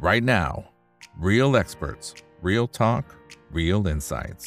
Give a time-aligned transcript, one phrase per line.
[0.00, 0.64] right now.
[1.18, 3.04] Real experts, real talk,
[3.52, 4.46] real insights.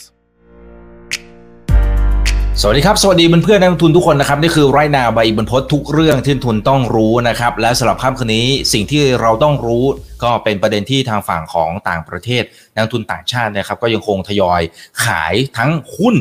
[2.62, 9.86] สวัสดีครับ สวัสดีเพื่อนๆนักลงทุนทุกคนนะครับ นี่คือไรนาใบบรรพททุกเรื่องที่ทุนต้องรู้นะครับ และสำหรับค่ำคืนนี้สิ่งที่เราต้องรู้
[10.24, 12.44] ก็เป็นประเด็นที่ทางฝั่งของต่างประเทศ
[12.76, 14.62] นักทุนต่างชาตินะครับ ก็ยังคงทยอย
[15.06, 16.16] ขายทั้งหุ้น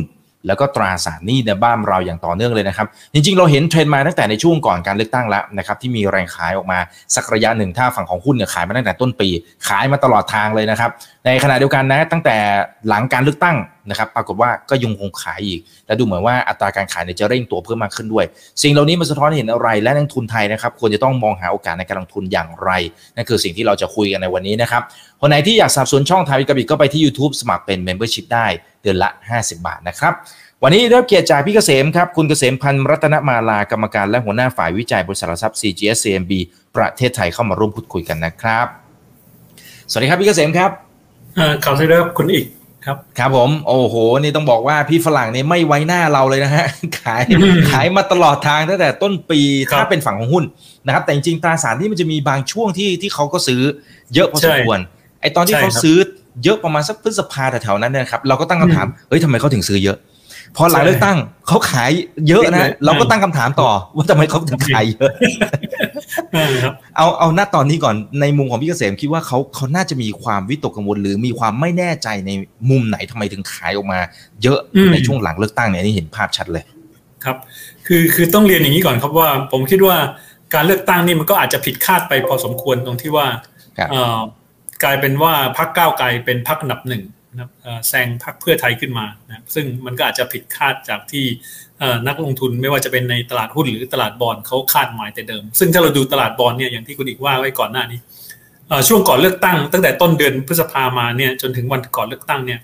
[0.46, 6.78] แล้วก็ตราสารหนี้ในบ้านเราอย่างต่อเนื่องเลยนะครับ จริงๆ เราเห็นเทรนด์มาตั้งแต่ในช่วงก่อนการเลือกตั้งแล้วนะครับที่มีแรงขายออกมา
[7.14, 9.28] สักระยะหนึ่งถ้าฝั่งของหุ้นเนี่ยขายมาตั้งแต่ต้นปี
[9.68, 10.90] ขายมาตลอดทางเลยนะครับ
[11.26, 12.36] ในขณะเดียวกันนะตั้งแต่
[12.88, 13.56] หลังการเลือกตั้ง
[13.90, 18.24] นะครับปรากฏว่าก็ยังคงขายอีก และดูเหมือนว่าอัตราการขายเนี่ยจะเร่งตัวเพิ่มมากขึ้นด้วย
[18.62, 22.70] สิ่งเหล่านี้มันสะท้อนเห็นอะไร และนักทุนไทยนะครับควรจะต้องมองหาโอกาสในการลงทุนอย่างไร
[23.16, 24.82] นั่นคือสิ่งที่เราจะคุยกันในวันนี้นะครับ
[25.20, 28.46] คนไหนที่อยากสับสนุนช่องไทยวิกบิก็ไปที่ YouTube สมัครเป็น Membership ได้
[28.82, 30.12] เดือนละ 50 บาทนะครับ
[30.62, 36.32] วันนี้ได้รับเกียรติจากพี่เกษมครับ คุณเกษมพันธ์รัตนมาลากรรมการและหัวหน้าฝ่ายวิจัยบริษัทหลักทรัพย์ CGS CMB
[36.76, 38.66] ประเทศไทยเข้ามาร่วมพูดคุยกันนะครับ
[39.90, 40.70] สวัสดีครับพี่เกษมครับ
[41.64, 42.46] ข่าวที่ได้คุณอีก
[42.86, 46.66] ครับครับผมโอ้โห นี่ต้องบอกว่าพี่ฝรั่งนี่ไม่ไว้หน้าเราเลยนะฮะ
[47.00, 47.22] ขาย
[47.70, 49.40] ขายมาตลอดทางตั้งแต่ต้นปี
[49.70, 50.44] ครับถ้าเป็นฝั่งของหุ้น
[50.86, 53.62] นะครับแต่จริงๆตราสารที่มันจะมีบางช่วงที่ที่เขาก็ซื้อ
[54.14, 54.80] เยอะพอสมควร
[55.20, 55.98] ไอตอนที่ใช่เขาครับซื้อ
[56.44, 59.98] เยอะประมาณสักพฤษภาแถวๆนั้นเนยนะครับ เราก็ตั้งคำถามเฮ้ยทำไมเขาถึงซื้อเยอะ
[60.56, 61.90] พอหลังใช่เลือกตั้งเขาขาย
[62.28, 65.10] เยอะนะเยอะเราก็ตั้งคำถามต่อ ว่าทำไมเขาถึงขายเยอะ
[66.34, 72.30] เออครับเอาเอาณตอนนี้ก่อนในมุมของพี่เกษมคิดว่าเขาเขาน่าจะมีความวิตกกังวล หรือมีความไม่แน่ใจใน
[72.70, 74.00] มุมไหนทำไมถึงขายออกมา
[74.42, 76.64] เยอะอืมในช่วงหลังเลือกตั้งเนี่ยนี่เห็นภาพชัดเลย
[77.24, 77.36] ครับ
[77.86, 79.96] คือคือต้องเรียนอย่างนี้ก่อนครับว่า ผมคิดว่า
[80.54, 83.26] การเลือกตั้งนี่มันก็อาจจะผิดคาดไปพอสมควรตรงที่ว่า
[83.78, 84.18] ครับเอ่อ
[84.84, 87.02] กลายเป็นว่าพรรคก้าวไกลเป็นพรรคอันดับหนึ่ง
[87.38, 87.50] นะ
[87.88, 91.24] แซงพรรคเพื่อไทยขึ้นมานะซึ่งมันก็อาจจะผิดคาดจากที่
[92.08, 97.98] นักลงทุนไม่ว่าจะเป็นในตลาดหุ้นหรือตลาดบอลเขาคาดหมายแต่เดิม ซึ่งถ้าเราดูตลาดบอลเนี่ยอย่างที่คุณอีกว่าไว้ก่อนหน้านี้
[98.88, 102.60] ช่วงก่อนเลือกตั้งตั้งแต่ต้นเดือนพฤษภามาเนี่ยจนถึงวันก่อนเลือกตั้งเนี่ย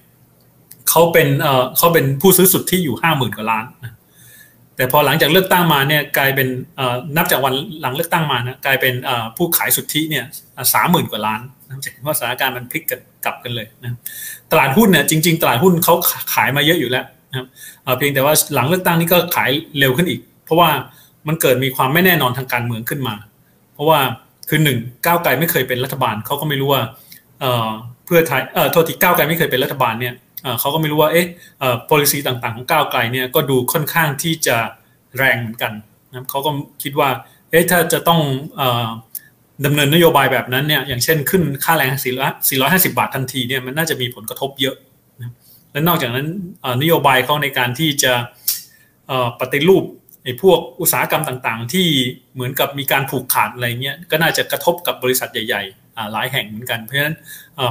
[0.91, 1.29] เขาเป็น
[1.79, 3.95] เขาเป็นผู้ซื้อสุดทธิอยู่ห้าหมื่นกว่าล้านนะ
[4.77, 6.49] แต่พอหลังจากเลือกตั้งมาเนี่ยกลายเป็น
[7.17, 8.95] นับจากวันหลังเลือกตั้งมานะกลายเป็น
[9.37, 10.25] ผู้ขายสุทธิเนี่ย
[10.75, 13.97] สามหมื่นกว่าล้าน นะจะเห็นว่าสถานการณ์มันพลิกกันกลับกันเลยนะ
[14.51, 15.95] ตลาดหุ้นเนี่ยจริง ๆ ตลาดหุ้นเขา
[16.35, 17.47] ขายมาเยอะอยู่แล้วนะครับ
[17.99, 20.71] เพียงแต่ว่าหลังเลือกตั้งนี่ก็ขายเร็วขึ้นอีก เพราะว่า
[21.29, 23.15] มันเกิดมีความไม่แน่นอนทางการเมืองขึ้นมา
[23.75, 23.99] เพราะว่า
[24.49, 26.83] คือหนึ่งก้าวไกลไม่เคยเป็นรัฐบาลเขาก็ไม่รู้ว่า
[28.05, 30.15] เพื่อไทยเอ่อโทษทีก้าวไกลไม่เคยเป็นรัฐบาลเนี่ย
[30.61, 31.27] เขาก็ไม่รู้ว่าเอ๊ะ
[31.61, 34.57] เอ่อ policy ต่างๆ ของก้าวไกลเนี่ยก็ดูค่อนข้างที่จะ
[35.19, 35.73] แรงเหมือนกัน
[36.11, 36.51] นะเขาก็
[36.83, 37.09] คิดว่า
[37.51, 38.21] เอ๊ะถ้าจะต้อง
[38.57, 38.89] เออ
[39.65, 41.93] ดำเนินนโยบายแบบนั้นเนี่ยอย่างเช่นขึ้นค่าแรง
[42.45, 44.77] 450 บาททันทีเนี่ยมันน่าจะมีผลกระทบเยอะ
[45.21, 45.33] นะ
[45.73, 46.27] และนอกจากนั้น
[46.83, 48.13] นโยบายเขาในการที่จะ
[49.41, 49.85] ปฏิรูป
[50.25, 51.87] ไอ้พวกอุตสาหกรรมต่างๆ ที่
[52.35, 57.17] เหมือนกับมีการผูกขาดอะไรเงี้ยก็น่าจะกระทบกับบริษัทใหญ่ๆหลายแห่งเหมือนกันเพราะฉะนั้น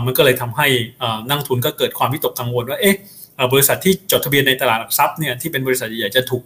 [0.05, 0.67] มันก็เลยทำให้
[1.27, 2.95] นักทุนก็เกิดความวิตกกังวลว่าเอ๊ะ
[3.53, 6.43] บริษัทที่จดทะเบียนในตลาดหลักทรัพย์เนี่ยที่เป็นบริษัทใหญ่จะถูก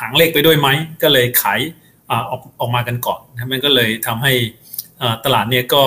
[0.00, 0.68] หางเลขไปด้วยไหม
[1.02, 1.60] ก็เลยขาย
[2.10, 4.32] ออกออกมากันก่อนนะครับมันก็เลยทำให้
[5.24, 5.82] ตลาดเนี่ยก็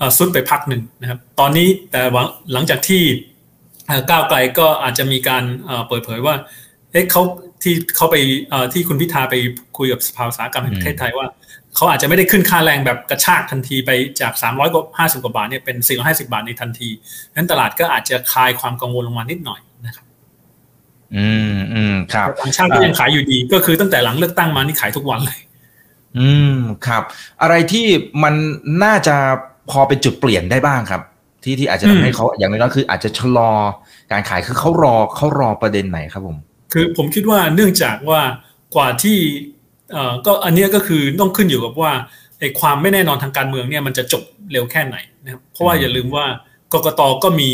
[0.00, 3.02] อ่าซุดไปพักหนึ่งนะครับ ตอนนี้แต่หวังหลังจากที่
[3.88, 6.34] อ่าก้าวไกลก็อาจจะมีการอ่าเปิดเผยว่า
[6.92, 7.22] เอ๊ะเขา
[7.62, 8.16] ที่เขาไป
[8.52, 9.34] อ่าที่คุณพิธาไป
[9.78, 11.26] คุยกับสภาอุตสาหกรรมแห่งประเทศไทยว่า
[11.76, 16.88] เขาอาจจะไม่ได้ขึ้นค่าแรงแบบกระชากทันทีไปจาก 300กว่า50 กว่าบาทเนี่ยเป็น 450 บาทในทันที
[17.34, 20.06] นั้นตลาดก็อาจจะคลายความกังวลลงมานิดหน่อยนะครับ
[21.16, 25.38] อืมอืมครับต่างชาติก็ยังขายอยู่ดี ก็คือตั้งแต่หลังเลือกตั้งมานี่ขายทุกวันเลย
[26.18, 27.02] อืมครับ
[27.42, 27.86] อะไรที่
[28.22, 28.34] มัน
[28.84, 29.16] น่าจะ
[29.70, 31.02] พอเป็นจุดเปลี่ยนได้บ้างครับ
[31.44, 33.50] ที่ที่อาจจะทำให้เขาอย่างน้อยๆคืออาจจะชะลอ
[34.12, 36.36] การขายคือเขารอเขารอประเด็นไหนครับผม
[36.72, 38.20] คือผมคิดว่าเนื่องจากว่า
[38.74, 39.18] กว่าที่
[39.92, 41.92] เอ่อก็อันเนี้ยก็คือต้องขึ้นอยู่กับว่า
[42.38, 46.26] ไอ้ความไม่แน่นอนทางการเมืองเนี่ยมันจะจบเร็วแค่ไหนนะครับเพราะว่าอืมอย่าลืมว่า
[46.74, 47.50] กกตก็มี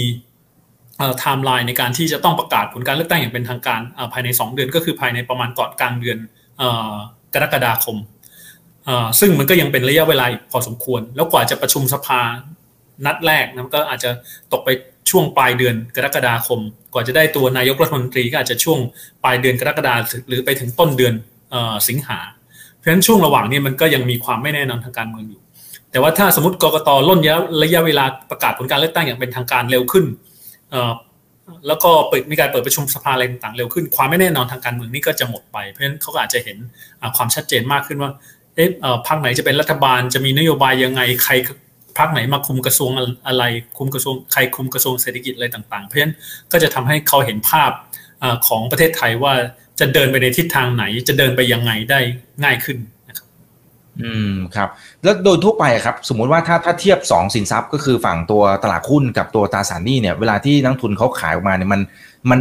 [0.96, 6.18] ไทม์ไลน์ในการที่จะต้องประกาศผลการเลือกตั้งอย่างเป็นทางการเอ่อภายใน 2 เดือนก็คือภายในประมาณก่อนกลางเดือน
[6.58, 6.94] เอ่อ
[7.34, 8.19] กรกฎาคมเอ่อ
[9.20, 12.20] ซึ่งมันก็ยังเป็นระยะเวลาอีกพอสมควร แล้วกว่าจะประชุมสภา
[13.06, 14.10] นัดแรกนะมันก็อาจจะ
[14.52, 14.68] ตกไป
[15.10, 16.60] ช่วงปลายเดือนกรกฎาคม
[16.92, 18.78] กว่าจะได้ตัวนายกรัฐมนตรีก็อาจจะช่วง
[19.24, 21.14] ปลายเดือนกรกฎาคมหรือไปถึงต้นเดือน
[21.54, 21.56] อ
[21.88, 22.18] สิงหา
[22.76, 25.40] เพราะฉะนั้นช่วงระหว่างนี้มันก็ยังมีความไม่แน่นอนทางการเมืองอยู่
[25.90, 27.18] แต่ว่าถ้าสมมติกรกตล่น
[27.62, 30.04] ระยะเวลาประกาศผลการเลือกตั้งอย่างเป็นทางการเร็วขึ้น
[31.66, 36.56] แล้วก็เปิดมีการเปิดประชุมสภาอะไรต่างๆเร็วขึ้น ความไม่แน่นอนทางการเมืองนี่ก็จะหมดไป เพราะฉะนั้นเขาก็อาจจะเห็น
[37.16, 38.10] ความชัดเจนมากขึ้นว่า
[38.56, 41.32] เอ๊ะเอ่อพรรคไหนจะเป็นรัฐบาลจะมีนโยบายยังไงใคร
[41.98, 42.90] พรรคไหนมาคุมกระทรวง
[43.26, 43.44] อะไร
[43.78, 46.14] คุมกระทรวงใครคุมกระทรวงเศรษฐกิจอะไรต่าง ๆ เพราะฉะนั้น
[46.52, 47.70] ก็จะทำให้เขาเห็นภาพ
[48.22, 49.34] อของประเทศไทยว่า
[49.80, 52.00] จะเดินไปในทิศทางไหน จะเดินไปยังไงได้
[52.44, 53.26] ง่ายขึ้นนะครับ
[54.02, 54.68] อืมครับ
[55.02, 61.80] แล้วโดยทั่วไปครับ สมมุติว่าถ้าถ้าเทียบสองสินทรัพย์ ก็คือฝั่งตัวตลาดหุ้นกับตัวตราสารหนี้เนี่ย เวลาที่นักทุนเขาขายออกมาเนี่ยมัน
[62.30, 62.40] มัน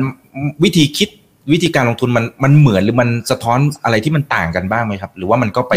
[0.63, 1.09] วิธีคิด
[1.51, 5.73] วิธีการลงทุนมันมันเหมือนหรือมันสะท้อนอะไรที่มันต่างกันบ้างไหมครับ หรือว่ามันก็ไป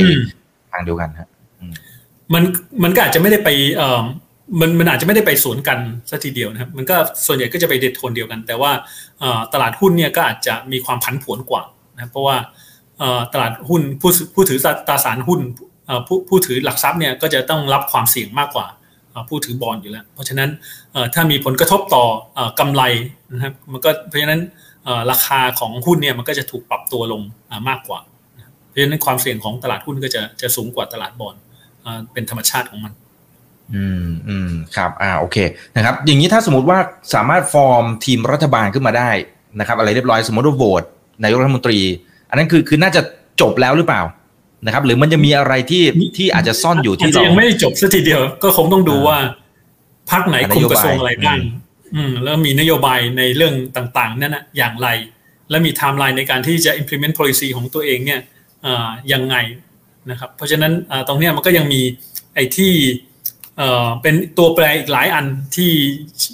[0.72, 1.28] ทางเดียวกันครับ
[2.34, 2.44] มัน
[2.82, 4.02] มันก็อาจจะไม่ได้ไปเอ่อ
[4.60, 5.78] มันมันอาจจะไม่ได้ไปสวนกัน
[6.10, 6.96] สัทีเดียวนะครับ มันก็
[7.26, 8.70] ส่วนใหญ่ก็จะไปเดทโทนเดียวกัน แต่ว่า
[9.52, 11.62] ตลาดหุ้นเนี่ยก็อาจจะมีความผันผวนกว่า
[11.94, 12.36] นะเพราะว่า
[13.32, 14.58] ตลาดหุ้นผู้ผู้ถือ
[14.88, 15.40] ตราสารหุ้น
[16.06, 18.66] ผู้ผู้ถือหลักทรัพย์เนี่ยก็จะต้องรับความเสี่ยงมากกว่า
[19.28, 20.50] ผู้ถือบอลอยู่แล้ว เพราะฉะนั้น
[21.14, 22.04] ถ้ามีผลกระทบต่อ
[22.60, 22.82] กำไร
[23.32, 24.40] นะครับมันก็เพราะฉะนั้น
[25.10, 27.22] ราคาของหุ้นเนี่ยมันก็จะถูกปรับตัวลง
[27.68, 28.00] มากกว่า
[28.68, 31.34] เพราะฉะนั้นความเสี่ยงของตลาดหุ้นก็จะจะสูงกว่าตลาดบอล
[32.12, 32.92] เป็นธรรมชาติของมัน
[33.74, 35.36] อืมอืมครับ อ่าโอเค
[35.76, 36.78] นะครับ อย่างนี้ถ้าสมมติว่า
[37.14, 39.10] สามารถฟอร์มทีมรัฐบาลขึ้นมาได้
[39.60, 40.82] นะครับ อะไรเรียบร้อยสมมติว่าโหวต
[41.22, 41.78] นายกรัฐมนตรี
[42.30, 43.00] อันนั้นคือคือน่าจะ
[43.40, 44.02] จบแล้วหรือเปล่า
[44.66, 45.82] นะครับ หรือมันจะมีอะไรที่
[46.16, 49.16] ที่อาจจะซ่อนอยู่ที่เรายังไม่ได้จบสัทีเดียว ก็คงต้องดูว่า
[50.10, 51.38] พรรคไหนคุมกระทรวงอะไรบ้าง
[51.94, 54.88] อืมแล้วมีนโยบายในเรื่องต่างๆนั่นนะอย่างไร
[55.50, 58.20] และมีไทม์ไลน์ในการที่จะ implement policy ของตัวเองเนี่ย
[59.12, 59.36] ยังไง
[60.10, 60.72] นะครับ เพราะฉะนั้น
[61.08, 61.80] ตรงนี้มันก็ยังมี
[62.34, 62.72] ไอ้ที่
[64.02, 65.70] เป็นตัวแปรอีกหลายอันที่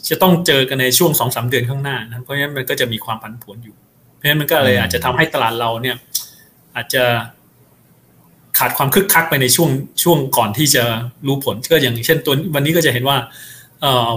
[0.08, 3.76] จะต้องเจอกันในช่วงสองสาเดือนข้างหน้านะเพราะฉะนั้นมันก็จะมีความผันผวนอยู่
[4.14, 5.96] เพราะฉะนั้นมันก็เลยอาจจะทำให้ตลาดเราเนี่ย
[6.76, 7.04] อาจจะ
[8.58, 9.70] ขาดความคึกคักไปในช่วง
[10.02, 10.84] ช่วงก่อนที่จะ
[11.26, 13.16] รู้ผลก็อย่างเช่นตัววันนี้ก็จะเห็นว่า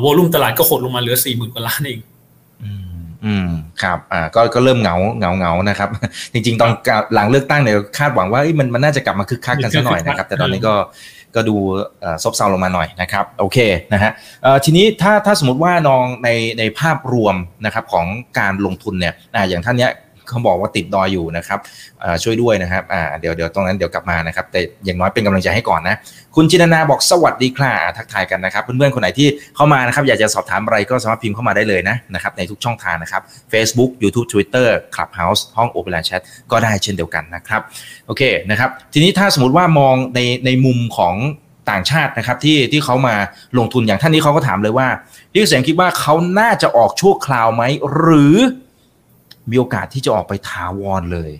[0.03, 1.99] วอลุ่มตลาดก็หดลงมาเหลือสี่หมื่นกว่าล้านเอง
[3.25, 3.49] อืม
[3.83, 5.89] ครับอ่าก็ก็เริ่มเหงาเหงาเหงานะครับ
[6.33, 6.71] จริง ๆ ตอน
[7.13, 10.75] หลังเลือกตั้งเนี่ยคาดหวังว่ามันมันน่าจะกลับมาคึกคักกันสักหน่อยนะครับ แต่ตอนนี้ก็
[11.35, 11.55] ก็ดู
[12.23, 13.57] ซบเซาลงมาหน่อยนะครับ โอเค
[13.93, 14.11] นะฮะ
[14.65, 16.29] ทีนี้ถ้าถ้าสมมติว่านองใน
[16.59, 17.35] ในภาพรวม
[17.65, 18.05] นะครับของ
[18.39, 19.13] การลงทุนเนี่ย
[19.49, 19.91] อย่างท่านเนี้ย
[20.27, 21.59] เขาบอกว่าติดดอยอยู่นะครับ
[22.23, 22.83] ช่วยด้วยนะครับ
[23.19, 25.95] เดี๋ยวเดี๋ยวตรงนั้นเดี๋ยวกลับมานะครับ แต่อย่างน้อยเป็นกำลังใจให้ก่อนนะ
[26.35, 37.61] คุณจินนาบอกสวัสดีค่ะทักทายกันนะครับ เพื่อนๆคนไหนที่เข้ามานะครับ อยากจะสอบถามอะไรก็สามารถพิมพ์เข้ามาได้เลยนะนะครับในทุกช่องทางนะครับ Facebook YouTube Twitter Clubhouse ห้อง Open Chat ก็ได้เช่นเดียวกันนะครับ
[38.07, 41.15] โอเคนะครับทีนี้ถ้าสมมติว่ามองในในมุมของ
[41.71, 43.15] ต่างชาตินะครับที่ที่เขามา
[43.57, 44.87] ลงทุนอย่างท่านนี้เขาก็ถามเลยว่า
[45.31, 47.63] พี่เกษมคิดว่าเขาน่าจะออกชั่วคราวไหม
[47.93, 48.35] หรือ
[49.49, 51.31] มีโอกาสที่จะออกไปถาวรเลย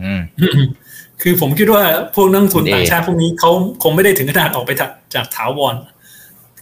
[0.00, 0.20] อืม
[1.26, 1.84] คือผมคิดว่า
[2.14, 3.50] พวกนักทุนต่างชาติพวกนี้เขา
[3.82, 4.70] คงไม่ได้ถึงขนาดออกไป
[5.14, 5.74] จากถาวร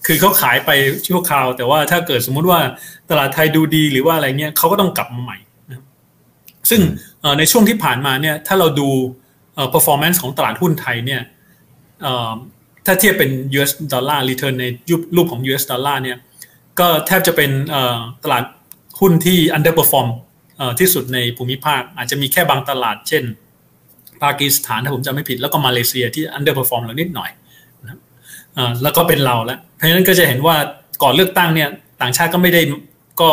[0.06, 0.70] คือเขาขายไป
[1.06, 2.60] ชั่วคราว แต่ว่าถ้าเกิดสมมุติว่า
[3.10, 5.38] ตลาดไทยดูดีหรือว่าอะไรเงี้ยเขาก็ต้องกลับมาใหม่
[5.70, 5.82] นะ
[6.70, 6.80] ซึ่ง
[7.38, 8.88] ในช่วงที่ผ่านมาเนี่ยถ้าเราดู
[9.74, 11.22] performance ของตลาดหุ้นไทยเนี่ย
[12.86, 14.64] ถ้าเทียบเป็น US ดอลลาร์ return ใน
[15.16, 16.18] รูปของ US ดอลลาร์เนี่ย
[16.80, 17.50] ก็แทบจะเป็น
[18.24, 18.44] ตลาด
[19.00, 20.08] หุ้นที่ underperform
[20.80, 23.24] ที่สุดในภูมิภาค อาจจะมีแค่บางตลาดเช่น
[24.22, 27.30] ปากีสถานถ้าผมจำไม่ผิดแล้วก็มาเลเซียที่ underperform เรานิดหน่อย
[27.84, 27.98] นะ
[28.82, 30.56] แล้วก็เป็นเราแล้วเพราะฉะนั้นก็จะเห็นว่า
[31.02, 31.68] ก่อนเลือกตั้งเนี่ย
[32.02, 32.60] ต่างชาติก็ไม่ได้
[33.20, 33.30] ก็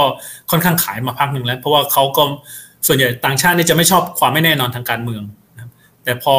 [0.52, 2.24] ค่อนข้างขายมาพักหนึ่งแล้ว เพราะว่าเขาก็
[2.88, 5.24] ส่วนใหญ่ต่างชาตินี่จะไม่ชอบความไม่แน่นอนทางการเมือง
[5.56, 5.70] นะ
[6.04, 6.36] แต่พอ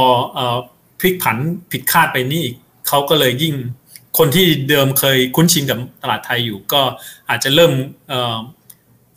[0.99, 1.37] พลิกผัน
[1.73, 2.44] ผิดคาดไปนี่
[2.88, 3.55] เขาก็เลยยิ่ง
[4.19, 6.81] คนที่เดิมเคยคุ้นชินกับตลาดไทยอยู่ ก็
[7.29, 7.73] อาจจะเริ่ม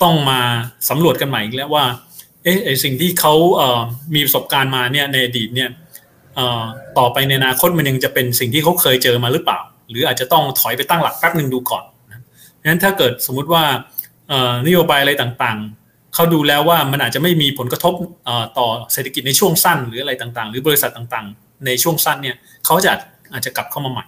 [0.04, 0.40] ต้องมา
[0.90, 1.86] สำรวจกันใหม่อีกแล้วว่า
[2.44, 3.82] เอ๊ะสิ่งที่เขาเอ่อ
[4.16, 5.70] มีประสบการณ์มาเนี่ยในอดีตเนี่ย
[6.36, 6.64] เอ่อ
[6.98, 9.60] ต่อไปในอนาคตมันยังจะเป็นสิ่งที่เขาเคยเจอมาหรือเปล่า
[9.90, 11.84] หรืออาจจะต้องถอยไปตั้งหลักแป๊บหนึ่งดูก่อน
[12.70, 13.64] นั้นถ้าเกิดสมมุติว่า
[14.68, 17.94] นโยบายอะไรต่างๆ เขาดูแล้วว่ามันอาจจะไม่มีผลกระทบ
[18.58, 22.36] ต่อเศรษฐกิจในช่วงสั้นหรืออะไรต่างๆ หรือบริษัทต่างๆ ในช่วงสั้นเนี่ย
[22.66, 22.92] เขาจะ
[23.34, 24.06] อาจจะกลับเข้ามาใหม่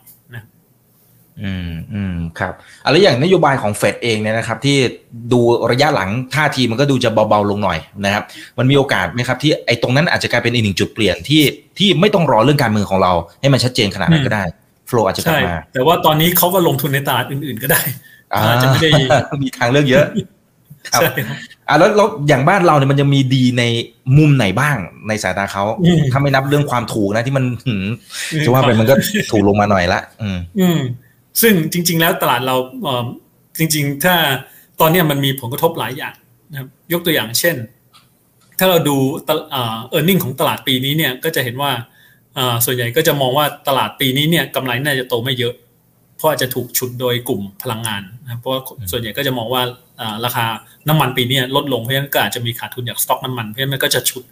[1.44, 2.54] อืมอืมครับ
[2.86, 4.78] อะไรอย่างนโยบายของเฟดเองเนี่ยนะครับ ที่
[5.34, 5.40] ดู
[5.72, 8.24] ระยะหลังท่าทีมันก็ดูจะเบาๆลงหน่อยนะครับ
[8.58, 11.42] มันมีโอกาสไหมครับที่ไอ้ตรงนั้นอาจจะกลายเป็นอีกหนึ่งจุดเปลี่ยนที่
[11.80, 14.44] ที่ไม่ต้องรอเรื่องการเมืองของเรา ให้มันชัดเจนขนาดนั้นก็ได้
[14.88, 17.82] โฟล์อาจจะกลับมาแต่ว่าตอนนี้เขาก็ลงทุนในตลาดอื่นๆก็ได้
[18.34, 18.90] อาจจะไม่ได้
[19.42, 20.06] มีทางเลือกเยอะ
[20.94, 21.02] ครับ
[21.68, 23.64] อ่าแล้วแล้วอย่างบ้านเราเนี่ยมันจะมีดีใน
[24.18, 24.78] มุมไหนบ้าง
[25.08, 25.64] ในสายตาเขา
[26.12, 27.44] ถ้าไม่นับเรื่องความถูกนะที่มัน
[28.46, 28.96] จะว่าไปมันก็
[29.32, 30.80] ถูกลงมาหน่อยละ อืมอืม
[31.42, 32.56] ซึ่งจริง ๆ แล้วตลาดเรา
[33.60, 34.16] จริง ๆ ถ้า
[34.80, 36.16] ตอนนี้มันมีผลกระทบหลายอย่าง
[36.52, 37.56] นะครับยกตัวอย่างเช่น
[38.60, 41.72] ถ้าเราดูเออร์เน็งของตลาดปีนี้เนี่ยก็จะเห็นว่า
[42.66, 45.54] ส่วนใหญ่ก็จะมองว่าตลาดปีนี้เนี่ยกำไรน่าจะโตไม่เยอะ
[46.18, 48.54] เพราะอาจจะถูกฉุดโดยกลุ่มพลังงานนะเพราะ
[48.92, 49.62] ส่วนใหญ่ก็จะมองว่า
[50.26, 50.46] ราคา
[50.88, 54.24] น้ำมันปีนี้ลดลงเพราะฉะนั้นก็อาจจะมีขาดทุนจากสต็อกน้ำมันเพราะฉะนั้นก็จะฉุด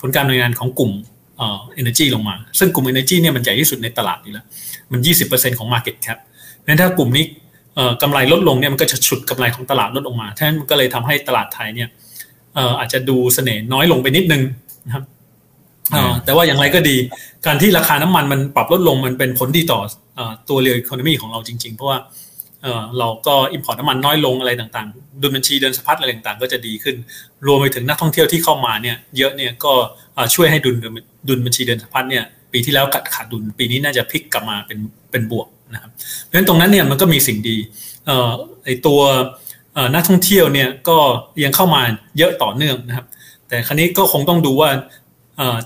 [0.00, 0.92] ผลการดำเนินงานของกลุ่ม
[1.36, 4.46] เอ่อ energy ลงมา ซึ่งกลุ่ม energy เนี่ยมันใหญ่ที่สุดในตลาดนี่แล้ว
[4.92, 6.18] มัน 20%ของ market cap
[6.68, 7.24] นั้นถ้ากลุ่มนี้
[8.02, 11.88] กำไรลดลงเนี่ยมันก็จะฉุดกำไรของตลาดลดลงมาเท่านั้นก็เลยทำให้ตลาดไทยเนี่ย
[12.80, 14.42] อาจจะดูเสน่ห์น้อยลงไปนิดนึง
[14.86, 15.04] นะครับ
[16.24, 16.96] แต่ว่าอย่างไรก็ดี
[17.46, 19.80] การที่ราคาน้ำมันมันปรับลดลงมันเป็นผลดีต่อ
[20.48, 21.98] ตัว real economy ของเราจริง ๆ เพราะว่า
[22.98, 26.96] เราก็ import น้ำมันน้อยลงอะไรต่างๆ ดุลบัญชีเดินสะพัดอะไรต่างๆ ก็จะดีขึ้น
[27.46, 29.72] รวมไปถึงนักท่องเที่ยวที่เข้ามาเนี่ยเยอะเนี่ยก็
[30.34, 30.76] ช่วยให้ดุล
[31.28, 34.78] ดุลบัญชีเดินสะพัดเนี่ยปีที่แล้วกัดขาดดุลปีนี้น่าจะพลิกกลับมาเป็น
[35.10, 35.90] เป็นบวก นะครับ
[36.22, 37.56] เพราะฉะนั้นตรงนั้นเนี่ยมันก็มีสิ่งดี
[38.64, 39.00] ไอตัว
[39.94, 40.98] นักท่องเที่ยวเนี่ยก็
[41.44, 41.82] ยังเข้ามา
[42.18, 43.06] เยอะต่อเนื่องนะครับ
[43.48, 44.70] แต่ครั้นี้ก็คงต้องดูว่า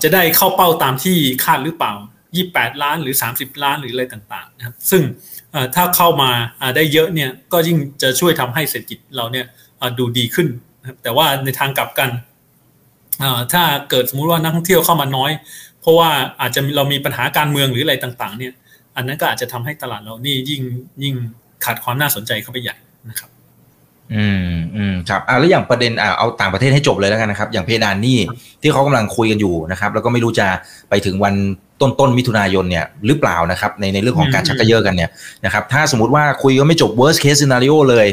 [0.03, 1.93] จะได้เข้าเป้าตามที่คาดหรือเปล่า
[2.37, 5.01] 28 ล้านหรือ 30 ล้านหรืออะไรต่างๆนะครับ ซึ่ง
[5.75, 6.31] ถ้าเข้ามา
[6.75, 9.45] ได้เยอะเนี่ยก็ยิ่งจะช่วยทำให้เศรษฐกิจเราเนี่ย
[9.99, 10.47] ดูดีขึ้น
[10.81, 12.09] นะครับแต่ว่าในทางกลับกัน
[13.53, 15.31] ถ้าเกิดสมมุติว่านักท่องเที่ยวเข้ามาน้อย
[15.81, 16.09] เพราะว่า
[16.41, 18.53] อาจจะเรามีปัญหาการเมืองหรืออะไรต่างๆเนี่ย
[18.95, 20.61] อันนั้นก็อาจจะทำให้ตลาดเรานี่ยิ่ง
[21.03, 21.15] ยิ่ง
[21.65, 22.75] ขาดความน่าสนใจเข้าไปใหญ่
[23.09, 23.29] นะครับ
[24.15, 28.19] อืมอืมครับอ่าแล้วอย่างประเด็นอ่าเอาต่างประเทศให้จบเลยแล้วกันนะครับ อย่างเพดานนี่
[28.61, 30.47] ที่เขากำลังคุยกันอยู่นะครับ แล้วก็ไม่รู้จะ
[30.89, 31.33] ไปถึงวัน
[31.81, 35.09] ต้นต้นมิถุนายนเนี่ยหรือเปล่านะครับ ในในเรื่องของการชักกระเยอะกันเนี่ย
[35.45, 38.07] นะครับถ้าสมมติว่าคุยก็ไม่จบ worst case scenario เลย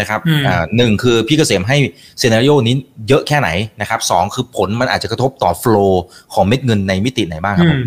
[0.00, 1.76] นะครับอ่าหนึ่งคือพี่เกษมให้
[2.20, 2.74] ซีนารีโอนี้
[3.08, 3.48] เยอะแค่ไหน
[3.80, 5.92] นะครับสองคือผลมันอาจจะกระทบต่อ flow
[6.34, 7.80] ของเม็ดเงินในมิติไหนบ้างครับ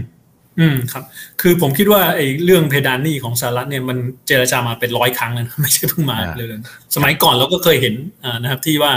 [0.59, 1.03] อืมครับ
[1.41, 3.97] คือผมคิดว่าไอ้เรื่องเพดานหนี้ของสหรัฐเนี่ยมัน
[4.27, 6.47] เจรจามาเป็นร้อยครั้งแล้วไม่ใช่เพิ่งมาเลย
[6.95, 7.95] สมัยก่อนเราก็เคยเห็น
[8.41, 8.91] นะครับที่ว่า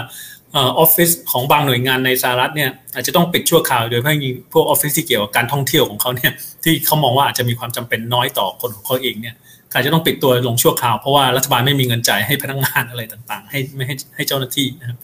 [0.55, 6.33] ออฟฟิศของบางหน่วยงานในสหรัฐเนี่ยอาจจะต้องปิดชั่วคราวโดยเฉพาะยิ่งพวกออฟฟิศที่เกี่ยวกับการท่องเที่ยวของเขาเนี่ย
[6.65, 9.35] ที่เขามองว่าอาจจะมีความจำเป็นน้อยต่อคนของเขาเองเนี่ย
[9.75, 14.99] อาจจะต้องปิดตัวลงชั่วคราวเพราะว่ารัฐบาลไม่มีเงินจ่ายให้พนักงานอะไรต่างๆ ให้ไม่ให้ให้เจ้าหน้าที่นะครับ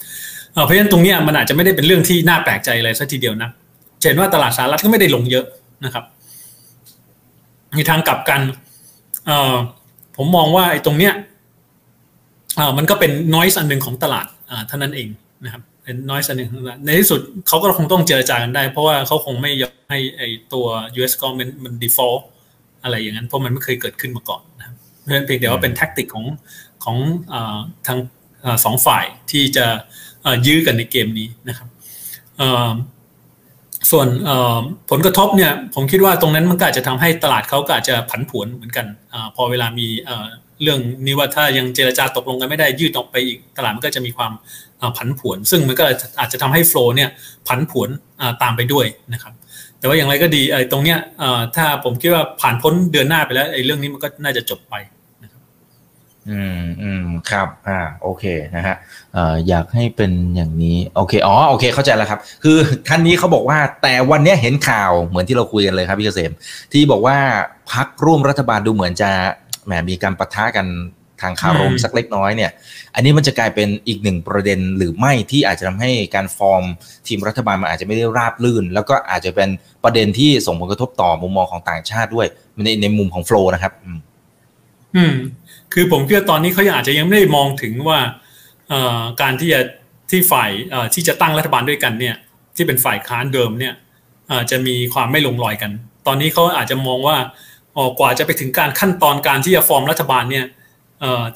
[0.65, 3.51] เพราะฉะนั้นตรงนี้มันอาจจะไม่ได้เป็นเรื่องที่น่าแปลกใจอะไรสักทีเดียวนะ
[4.07, 5.45] เห็นว่าตลาดสหรัฐก็ไม่ได้ลงเยอะ
[5.85, 6.05] นะครับ
[7.75, 8.41] ในทางกลับกัน
[9.27, 9.57] เออ
[10.17, 11.15] ผมมองว่าไอ้ตรงเนี้ย
[12.59, 15.09] อ่ามันก็เป็นน้อยสันหนึ่งของตลาดอ่าเท่านั้นเอง
[15.45, 20.67] นะครับเป็นน้อยสันหนึ่งของตลาดในที่สุดเขาก็คงต้องเจรจากันได้ เพราะว่าเขาคงไม่ยอมให้ไอ้ตัว
[20.99, 22.21] US government มัน default
[22.83, 26.27] อะไรอย่างนั้นเพราะมันไม่เคยเกิดขึ้นมาก่อนนะครับเพราะนั้นเพียงแต่ว่าเป็นแท็กติกของ
[26.85, 26.97] ของ
[27.33, 27.35] อ
[27.87, 27.99] ทาง
[28.65, 29.67] สองฝ่ายที่จะ
[30.47, 31.69] ยื้อกันในเกมนี้นะครับ
[33.91, 34.09] ส่วน
[34.91, 39.87] ผลกระทบเนี่ยผมคิดว่าตรงนั้นมันก็อาจจะทำให้ตลาดเขาก็อาจจะผันผวนเหมือนกันอพอเวลามี
[40.63, 44.33] เรื่องนี้ว่าถ้ายังเจรจาตกลงกันไม่ได้ยืดออกไปอีกตลาดมันก็จะมีความ
[44.97, 45.85] ผันผวน ซึ่งมันก็
[46.21, 47.11] อาจจะทำให้โฟล์เนี่ย
[47.49, 47.89] ผันผวน
[48.43, 49.33] ตามไปด้วยนะครับ
[49.79, 50.99] แต่ว่าอย่างไรก็ดีไอ้ตรงเนี้ย
[51.57, 54.75] ถ้าผมคิดว่าผ่านพ้นเดือนหน้าไปแล้วไอ้เรื่องนี้มันก็น่าจะจบไป
[56.31, 58.25] อืมอืมครับ อ่า โอเค
[58.57, 58.77] นะฮะ
[59.15, 62.59] เอ่ออยากให้เป็นอย่างนี้ โอเค อ๋อ โอเค เข้าใจแล้วครับ คือ
[62.89, 66.33] ท่านนี้เขาบอกว่า แต่วันนี้เห็นข่าวเหมือนที่เราคุยกันเลยครับพี่เกษม
[66.73, 67.17] ที่บอกว่า
[67.73, 69.11] พักร่วมรัฐบาลดูเหมือนจะ
[69.67, 70.67] แหมมีการปะทะกัน
[71.23, 72.51] ทางคารมสักเล็กน้อยเนี่ย
[72.95, 76.65] อันนี้มันจะกลายเป็นอีกหนึ่งประเด็นหรือไม่ที่อาจจะทำให้การฟอร์ม
[77.07, 79.49] ทีมรัฐบาลมันอาจจะไม่ได้ราบลื่น แล้วก็อาจจะเป็น
[79.85, 82.27] ประเด็นที่ส่งผลกระทบต่อมุมมองของต่างชาติด้วย
[82.65, 83.73] ในในมุมของโฟล์นะครับ
[84.97, 85.15] อืม
[85.73, 87.99] คือผมคิดว่าตอนนี้เขายังอาจจะยังไม่ได้มองถึงว่า
[89.23, 89.61] การที่จะ
[90.11, 90.51] ที่ฝ่าย
[90.95, 92.17] ที่จะตั้งรัฐบาลด้วยกันเนี่ย
[92.57, 93.75] ที่เป็นฝ่ายค้านเดิมเนี่ย
[94.51, 95.71] จะมีความไม่ลงรอยกัน
[96.07, 97.17] ตอนนี้เขาอาจจะมองว่า
[97.99, 100.47] กว่าจะไปถึงการขั้นตอนการที่จะฟอร์มรัฐบาลเนี่ย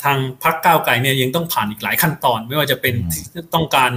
[0.05, 2.95] ทางพรรคก้าวไกลเนี่ยยังต้องผ่านอีกหลายขั้นตอน ไม่ว่าจะเป็น
[3.55, 3.93] ต้องการ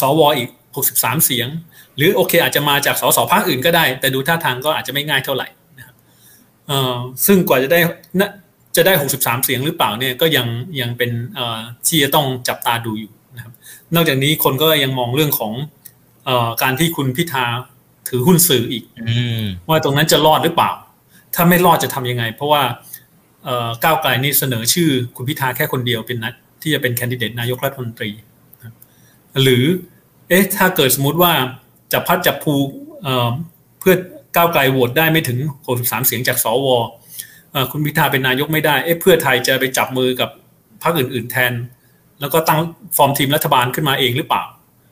[0.00, 0.50] สวอีก
[0.86, 1.48] 63 เสียง
[1.96, 5.46] หรือโอเค อาจจะมาจากสสพรรคอื่นก็ได้ แต่ดูท่าทางก็อาจจะไม่ง่ายเท่าไหร่
[5.78, 5.96] นะครับ
[7.26, 7.80] ซึ่งกว่าจะได้
[8.76, 10.46] จะได้ 63 เสียงหรือเปล่าเนี่ยก็ยัง
[10.80, 11.10] ยังเป็น
[11.86, 13.52] ที่จะต้องจับตาดูอยู่นะครับ
[13.94, 15.52] นอกจากนี้คนก็ยังมองเรื่องของ
[16.62, 17.44] การที่คุณพิธา
[18.08, 18.84] ถือหุ้นสื่ออีก
[19.68, 20.70] ว่าตรงนั้นจะรอดหรือเปล่า
[21.34, 22.62] ถ้าไม่รอดจะทํำยังไง เพราะว่า
[23.84, 28.10] ก้าวไกลนี่เสนอชื่อคุณพิธาแค่คนเดียวเป็นนัดที่จะเป็นแคนดิเดตนายกรัฐมนตรี
[29.42, 29.64] หรือ
[30.28, 31.32] เอ๊ะถ้าเกิดสมมติว่า
[31.92, 32.54] จะพัดจับภู
[33.80, 33.94] เพื่อ
[34.36, 35.38] ก้าวไกลโหวตได้ไม่ถึง
[35.72, 36.68] 63 เสียงจากสว
[37.72, 40.30] คุณพิธาเป็นนายกไม่ได้เอ๊ะเพื่อไทยจะไปจับมือกับ
[40.82, 41.52] พรรคอื่น ๆ แทน
[42.20, 42.60] แล้วก็ตั้ง
[42.96, 44.42] ฟอร์มทีมรัฐบาลขึ้นมาเองหรือเปล่า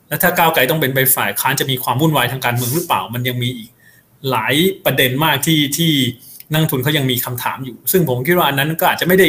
[0.09, 3.71] แล้วถ้าก้าวไกลต้องเป็นใบฝ่ายค้านจะมีความวุ่นวายทางการเมืองหรือเปล่า มันยังมีอีก
[4.31, 4.55] หลาย
[4.85, 5.93] ประเด็นมากที่ที่
[6.51, 9.29] นักทุนเขายังมีคำถามอยู่ ซึ่งผมคิดว่าอันนั้นก็อาจจะไม่ได้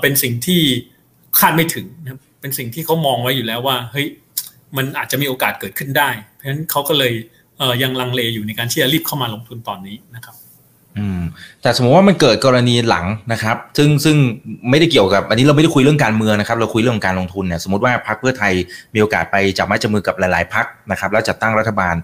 [0.00, 0.60] เป็นสิ่งที่
[1.38, 4.06] คาดไม่ถึงนะเป็นสิ่งที่เขามองไว้อยู่แล้วว่าเฮ้ย
[4.76, 7.12] มันอาจจะมีโอกาสเกิดขึ้นได้ เพราะฉะนั้นเขาก็เลย
[7.82, 10.34] ยังลังเลอยู่ในการที่จะรีบเข้ามาลงทุนตอนนี้นะครับ
[10.98, 11.20] อืม
[11.62, 14.16] แต่สมมติว่ามันเกิดกรณีหลังนะครับ ซึ่งซึ่ง
[14.70, 18.52] ไม่ได้เกี่ยวกับอันนี้เราไม่ได้คุยเรื่องการเมืองนะครับ เราคุยเรื่องการลงทุนเนี่ยสมมติว่าพรรคเพื่อไทย
[18.94, 21.94] มีโอกาสไปจับไม้จับมือกับหลาย ๆพรรคนะครับ แล้วจัดตั้งรัฐบาล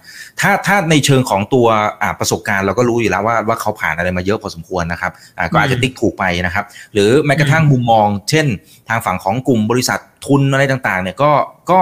[0.41, 1.67] ถ้าถ้าในเชิงของตัว
[2.03, 8.47] อ่าประสบการณ์เราก็รู้อยู่แล้วว่าว่าเขาผ่านอะไรมาเยอะพอสมควรนะครับอ่าก็อาจจะติ๊กถูกไปนะครับ หรือแม้กระทั่งมุมมอง เช่น
[8.89, 11.31] ทางฝั่งของกลุ่มบริษัททุนอะไรต่าง ๆ เนี่ยก็
[11.71, 11.81] ก็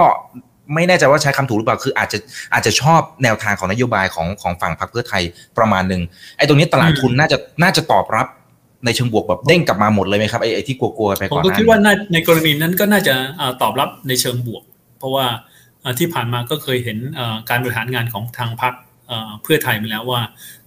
[0.73, 2.17] ไม่แน่ใจว่าใช้คำถูกหรือเปล่าคืออาจจะ
[2.53, 5.23] อาจจะชอบแนวทางของนโยบายของของฝั่งพรรคเพื่อไทย
[5.57, 6.01] ประมาณหนึ่ง
[6.37, 8.27] ไอ้ตรงนี้ตลาดทุนน่าจะน่าจะตอบรับ
[8.85, 14.63] ในเชิงบวกแบบเด้งกลับมาหมดเลยไหมครับไอ้ไอ้ที่กลัวๆไปผก่มอนหก็น้าคิดนี้ว่าน่าในกรณีนั้นก็น่าจะเอ่อตอบรับในเชิงบวก
[14.99, 15.25] เพราะว่า
[15.81, 18.73] เอ่อที่ผ่านมาก็เคยเห็นเอ่อการบริหารงานของทางพรรค
[19.07, 20.21] เอ่อเพื่อไทยมาแล้วว่า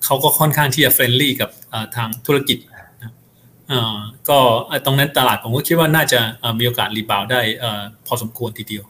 [0.05, 3.13] เขาก็ค่อนข้างที่จะเฟรนลี่กับเอ่อทางธุรกิจนะครับ
[3.69, 3.97] เอ่อ
[4.29, 8.85] ก็เอ่อตรงนั้นตลาดผมก็คิดว่าน่าจะเอ่อมีโอกาสรีบาวด์ได้เอ่อพอสมควรทีเดียว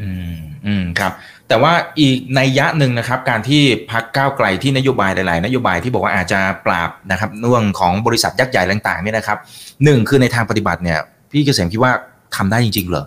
[0.00, 1.12] อืมอืมครับ
[1.48, 9.38] แต่ว่าอีกในยะหนึ่งนะครับ การที่พักก้าวไกลที่นโยบายหลาย ๆ นโยบายที่บอกว่าอาจจะปราบนะครับเรื่องของบริษัทยักษ์ใหญ่ต่าง ๆ เนี่ยนะครับ
[9.84, 10.98] หนึ่งคือในทางปฏิบัติเนี่ย
[11.30, 11.92] พี่เกษมคิดว่า
[12.36, 13.06] ทำได้จริง ๆ เหรอ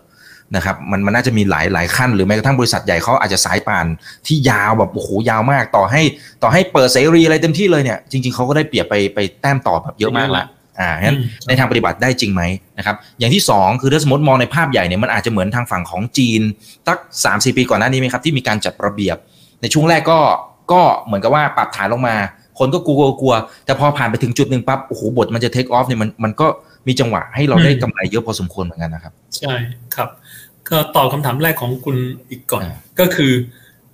[0.56, 3.86] นะครับมันมันน่าจะมีหลายหลายขั้นหรือแม้กระทั่งบริษัทใหญ่เขาอาจจะสายป่าน
[4.27, 6.01] ที่ยาวแบบโอ้โหยาวมาก ต่อให้
[6.44, 10.46] ต่อให้เปิดเสรีอะไรเต็มที่เลยเนี่ยจริง ๆเขาก็ได้เปรียบไปไปแต้มต่อแบบเยอะมากละ
[10.79, 12.41] อ่าฉะนั้นอืมในทางปฏิบัติได้จริงไหม
[12.77, 16.41] นะครับอย่างที่สองคือถ้าสมมติมองในภาพใหญ่เนี่ยมันอาจจะเหมือนทางฝั่งของจีน
[16.88, 19.17] ตักสามสี่ปีก่อนหน้านี้ไหมครับที่มีการจัดระเบียบ
[19.62, 20.20] ในช่วงแรกก็
[20.72, 22.15] ก็เหมือนกับว่าปรับฐานลงมา
[22.60, 23.34] คนก็กลัวกลัว
[23.65, 26.48] แต่พอผ่านไปถึงจุดหนึ่งปั๊บโอ้โหบทมันจะเทคออฟเนี่ยมันมันก็
[26.88, 29.53] มีจังหวะให้เราได้กำไรเยอะพอสมควรเหมือนกันนะครับ ใช่
[29.96, 30.10] ครับ
[30.70, 31.98] ก็ตอบคำถามแรกของคุณ
[32.29, 33.32] อีกก่อนอ่าก็คือ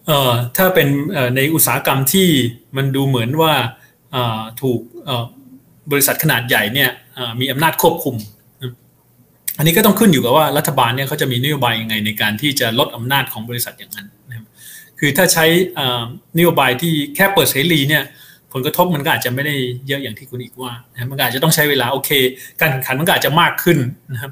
[0.07, 2.27] เอ่อถ้าเป็นเอ่อในอุตสาหกรรมที่
[2.77, 3.53] มันดูเหมือนว่า
[4.11, 5.25] เอ่อถูกเอ่อ
[5.91, 6.89] บริษัทขนาดใหญ่เนี่ย
[7.39, 8.15] มีอำนาจควบคุม
[9.57, 14.45] อันนี้ก็ต้องขึ้นอยู่กับว่ารัฐบาลเนี่ยเขาจะมีนโยบายยังไงในการที่จะลดอำนาจของบริษัทอย่างนั้นนะครับ
[14.99, 15.45] คือถ้าใช้
[16.37, 18.03] นโยบายที่แค่เปิดเสรีเนี่ย
[18.53, 19.55] ผลกระทบมันก็อาจจะไม่ได้
[19.87, 22.09] เยอะอย่างที่คุณอีกว่านะครับมันอาจจะต้องใช้เวลาโอเค
[22.59, 23.77] การแข่งขันมันก็อาจจะมากขึ้น
[24.13, 24.31] นะครับ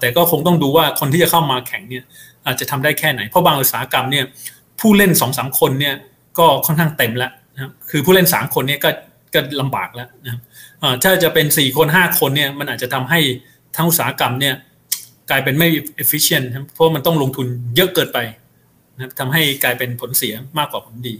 [0.00, 2.04] แต่ก็คงต้องดูว่าคนที่จะเข้ามาแข่งเนี่ย
[2.46, 4.24] อาจจะทำได้แค่ไหน เพราะบางอุตสาหกรรมเนี่ย
[4.80, 5.94] ผู้เล่นสองสามคนเนี่ย
[6.38, 8.90] ก็ค่อนข้างเต็มแล้วนะครับคือผู้เล่นสามคนเนี่ยก็
[9.34, 10.40] ก็ลำบากแล้วนะครับ
[11.02, 13.20] ถ้าจะเป็นสี่คนห้าคนเนี่ยมันอาจจะทำให้
[13.76, 14.54] ทั้งอุตสาหกรรมเนี่ย
[15.30, 15.68] กลายเป็นไม่
[16.02, 18.18] efficient ครับเพราะมันต้องลงทุนเยอะเกินไป
[18.94, 21.14] นะครับทำให้กลายเป็นผลเสียมากกว่าผลดี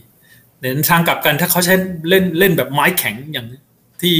[0.59, 1.75] แต่ในทางกลับกันถ้าเขาใช้
[2.09, 3.47] เล่นเล่นแบบไม้แข็งอย่าง
[4.03, 4.17] ที่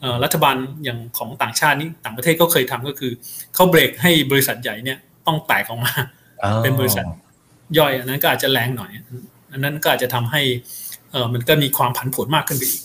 [0.00, 3.12] เอ่อรัฐบาลอย่างของต่างชาตินี่ต่างประเทศก็เคยทำก็คือ
[3.54, 5.92] เขาเบรกให้บริษัทใหญ่เนี่ยต้องแตกออกมา
[6.62, 7.04] เป็นบริษัท
[7.78, 8.90] ย่อยอันนั้นก็อาจจะแรงหน่อย
[9.52, 10.42] อันนั้นก็อาจจะทำให้
[11.10, 12.82] เออมันก็มีความผันผวนมากขึ้นไปอีก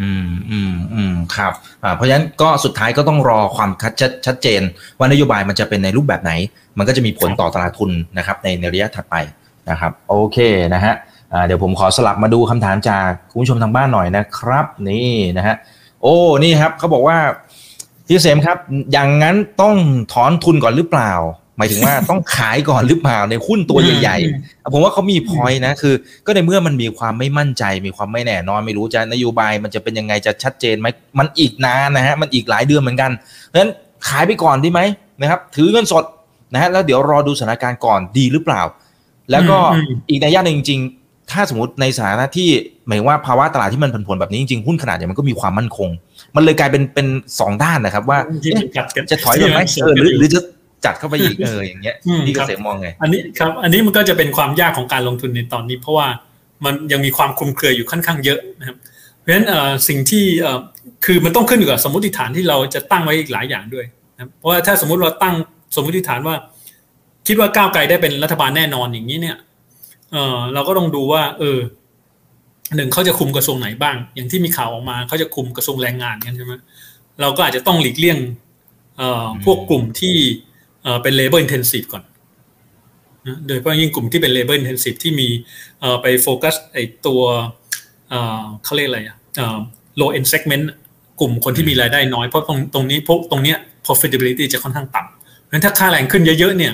[0.00, 1.52] อืมอืมอืมครับ
[1.84, 4.62] อ่าเพราะฉะนั้นก็สุดท้ายก็ต้องรอความชัดชัดเจน
[4.98, 6.32] ว่านโยบายมันจะเป็นในรูปแบบไหน
[6.78, 9.16] มันก็จะมีผลต่อตลาดทุนนะครับ ในในระยะถัดไป
[9.70, 10.38] นะครับ โอเค
[10.74, 10.94] นะฮะ
[11.32, 15.56] อ่าเดี๋ยวผมขอสลับมาดูคำถามจากคุณผู้ชมทางบ้านหน่อยนะครับ นี่นะฮะ
[16.02, 17.18] โอ้นี่ครับเขาบอกว่า
[18.06, 18.58] พี่เสมครับ
[18.92, 19.76] อย่างนั้นต้อง
[20.12, 21.12] ถอนทุนก่อนหรือเปล่า
[21.58, 25.94] หมายถึงว่าต้องขายก่อนหรือเปล่าในหุ้นตัวใหญ่ๆผมว่าเขามีพอยนะคือ
[26.26, 30.86] ก็ในเมื่อมันมีความไม่มั่นใจ มีความไม่แน่นอนไม่รู้จะนโยบายมันจะเป็นยังไงจะชัดเจนไหม
[31.18, 33.10] มันอีกนานนะฮะมันอีกหลายเดือนเหมือนกัน
[33.46, 33.72] เพราะฉะนั้น
[34.08, 34.80] ขายไปก่อนดีไหม
[35.20, 36.04] นะครับ ถือเงินสด
[36.52, 38.62] นะฮะแล้วเดี๋ยวรอดูสถานการณ์ก่อนดีหรือเปล่า
[39.30, 42.48] แล้วก็อืมอืมอีกในย่านหนึ่งจริงๆถ้าสมมติในสถานะที่
[42.86, 45.88] หมายถึงว่าภาวะตลาดที่มันผันผวนแบบนี้จริงๆหุ้นขนาดใหญ่มันก็มีความมั่นคง
[46.36, 47.06] มันเลยกลายเป็นเป็น
[47.40, 50.40] สองด้านนะครับ ว่าที่เอ๊ะกัดกันจะถอยก่อนไหมเออหรือหรือจะ
[50.84, 56.06] จัดเข้าไปอีกเอออย่างเงี้ยอืมพี่เกครับษมมองไง อันนี้ครับ อันนี้มันก็จะเป็นความยากของการลงทุนในตอนนี้ เพราะว่า
[56.64, 58.76] มันยังมีความคลุมเครืออยู่ค่อนข้างเยอะนะครับ
[59.18, 60.58] เพราะฉะนั้นเอ่อสิ่งที่เอ่อ
[61.04, 65.34] คือมันต้องขึ้นอยู่กับสมมติฐานที่เราจะตั้งไว้อีกหลายอย่างด้วยนะครับเพราะว่าถ้าสมมุติเราตั้ง
[65.74, 66.36] สมมติฐานว่า
[67.26, 69.36] คิดว่าก้าวไกลได้เป็นรัฐบาลแน่นอนอย่างนี้เนี่ย
[70.12, 71.58] เออเราก็ต้องดูว่า เออ
[72.76, 76.52] หนึ่งเขาจะคุมกระทรวงไหนบ้าง อย่างที่มีข่าวออกมาเขาจะคุมกระทรวงแรงงานกันใช่ไหม
[77.20, 78.18] เราก็อาจจะต้องหลีกเลี่ยง
[78.98, 80.16] เอ่อพวกกลุ่มที่
[81.02, 82.04] เป็น labor intensive ก่อน
[83.46, 85.28] โดยเฉพาะยิ่งกลุ่มที่เป็น labor intensive ที่มี
[86.02, 87.22] ไปโฟกัสไอตัว
[88.64, 89.58] เขาเรียกอะไรอะเอ่อ
[90.00, 90.64] low end segment
[91.20, 96.72] กลุ่มคนที่มีรายได้น้อยเพราะตรงตรงนี้พวกตรงเนี้ย profitability จะค่อนข้างต่ำเพราะฉะนั้นถ้าค่าแรงขึ้นเยอะๆเนี่ย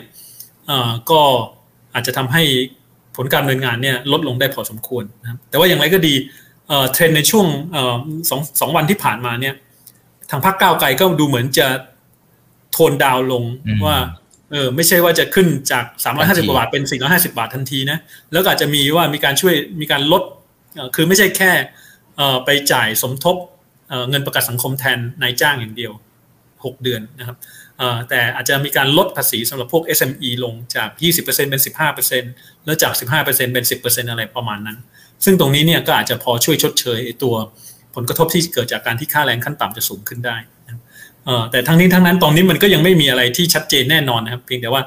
[1.10, 1.20] ก็
[1.94, 2.42] อาจจะทำให้
[3.16, 6.14] ผลการดำเนินงานเนี่ยลดลงได้พอสมควรนะครับแต่ว่าอย่างไรก็ดี
[6.92, 7.46] เทรนในช่วง
[8.30, 9.54] สองสองวันที่ผ่านมาเนี่ย
[10.30, 11.66] ทางพรรคก้าวไกลก็ดูเหมือนจะ
[12.74, 13.96] โทนดาวน์ลงอืมว่า
[14.52, 17.98] เออไม่ใช่ว่าจะขึ้นจากทันที350กว่าบาทเป็น 450 บาททันทีนะ
[18.32, 20.22] แล้วก็อาจจะมีว่ามีการช่วยมีการลด
[20.74, 21.52] เอ่อคือไม่ใช่แค่
[22.16, 23.36] เอ่อไปจ่ายสมทบ
[23.88, 25.92] เอ่อเงินประกันสังคมแทนนายจ้างอย่างเดียว
[26.42, 27.36] 6 เดือนนะครับ
[27.78, 30.88] เอ่อแต่อาจจะมีการลดภาษีสำหรับพวก SME ลงจาก
[31.20, 31.62] 20%เป็น
[32.12, 34.78] 15%แล้วจาก 15%เป็น 10%อะไรประมาณนั้น
[35.24, 37.34] ซึ่งตรงนี้เนี่ยก็อาจจะพอช่วยชดเชยไอ้ตัว
[37.94, 40.53] ผลกระทบที่เกิดจากการที่ค่าแรงขั้นต่ำจะสูงขึ้นได้นะครับ
[41.26, 44.82] เอ่อแต่ทั้งนี้ทั้งนั้นตอนนี้มันก็ยังไม่มีอะไรที่ชัดเจนแน่นอนนะครับ เพียงแต่ว่า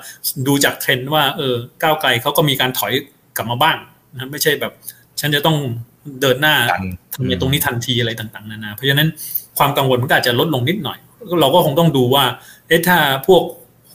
[0.47, 2.93] ดูจากเทรนด์ว่าเออก้าวไกลเขาก็มีการถอย
[3.35, 3.77] กลับมาบ้าง
[4.13, 4.73] นะครับไม่ใช่แบบ
[5.19, 5.57] ฉันจะต้อง
[6.21, 9.07] เดินหน้าดันทำในตรงนี้ทันทีอะไรต่างๆนานาเพราะฉะนั้น
[9.57, 10.97] ความกังวลมันก็อาจจะลดลงนิดหน่อย
[11.41, 12.23] เราก็คงต้องดูว่า
[12.67, 12.97] เอ๊ะถ้า
[13.27, 13.43] พวก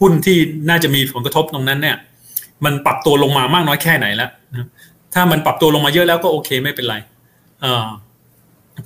[0.00, 0.36] หุ้นที่
[0.68, 1.96] น่าจะมีผลกระทบตรงนั้นเนี่ย
[2.64, 4.68] มันปรับตัวลงมามากน้อยแค่ไหนแล้วนะ
[5.14, 6.96] ถ้ามันปรับตัวลงมาเยอะแล้วก็โอเคไม่เป็นไร
[7.60, 7.88] เอ่อ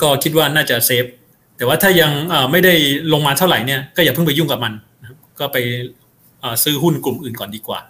[0.03, 1.05] ก็คิดว่าน่าจะเซฟ
[1.57, 2.11] แต่ว่าถ้ายัง
[2.51, 2.75] ไม่ได้
[3.13, 5.57] ลงมาเท่าไหร่เนี่ยก็อย่าเพิ่งไปยุ่งกับมันนะครับก็ไป
[6.65, 7.81] ซื้อหุ้นกลุ่มอื่นก่อนดีกว่า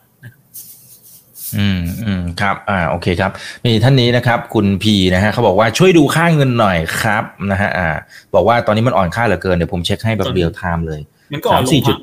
[1.57, 3.31] อืมอืมครับอ่าโอเคครับ
[3.65, 7.89] มีท่านนี้นะครับ คุณพีนะฮะเขาบอกว่าช่วยดูค่าเงินหน่อยครับนะฮะอ่า
[8.35, 11.01] บอกว่าตอนนี้มันอ่อนค่าเหลือเกินเดี๋ยวผมเช็คให้แบบเรียลไทม์เลย
[11.33, 11.97] มันก็อ่อนลงจุด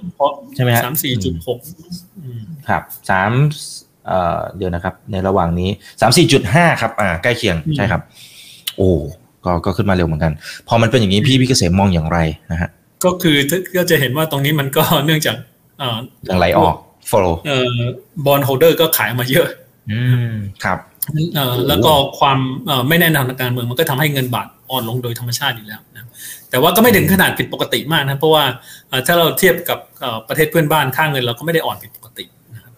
[0.56, 1.60] ใช่ไหมฮะสามสี่จุดหก
[2.70, 3.32] ครับสาม
[4.08, 5.70] เอ่อเดี๋ยวนะครับ ในระหว่างนี้
[6.02, 8.02] สามสี่จุดห้าครับ อ่า ใกล้เคียงใช่ครับ
[8.78, 8.90] โอ้
[9.46, 10.34] ก็ก็ขึ้นมาเร็วเหมือนกัน
[10.68, 12.20] พอมันเป็นอย่างนี้พี่พี่เกษมมองอย่างไร
[12.52, 12.70] นะฮะ
[13.06, 13.38] ก็คือ
[13.78, 15.36] ก็จะเห็นว่าตรงนี้มันก็เนื่องจาก
[15.82, 16.76] อ่าอย่างไหลออก
[17.12, 17.80] flow เอ่อ
[18.26, 19.48] bondholder ก็ขายมาเยอะ
[19.92, 20.02] อื
[20.32, 20.80] มครับ
[21.36, 26.10] เอ่อแล้วก็ความเอ่อไม่แน่นอนทางการเมืองมันก็ทำให้เงินบาทอ่อนลงโดยธรรมชาติอยู่แล้วนะ
[26.50, 28.44] แต่ว่าก็ไม่ถึงขนาดผิดปกติมากนะเพราะว่า
[29.08, 29.80] ถ้าเราเทียบกับ
[30.28, 32.74] ประเทศเพื่อนบ้านค่าเงินเราก็ไม่ได้อ่อนผิดปกตินะครับ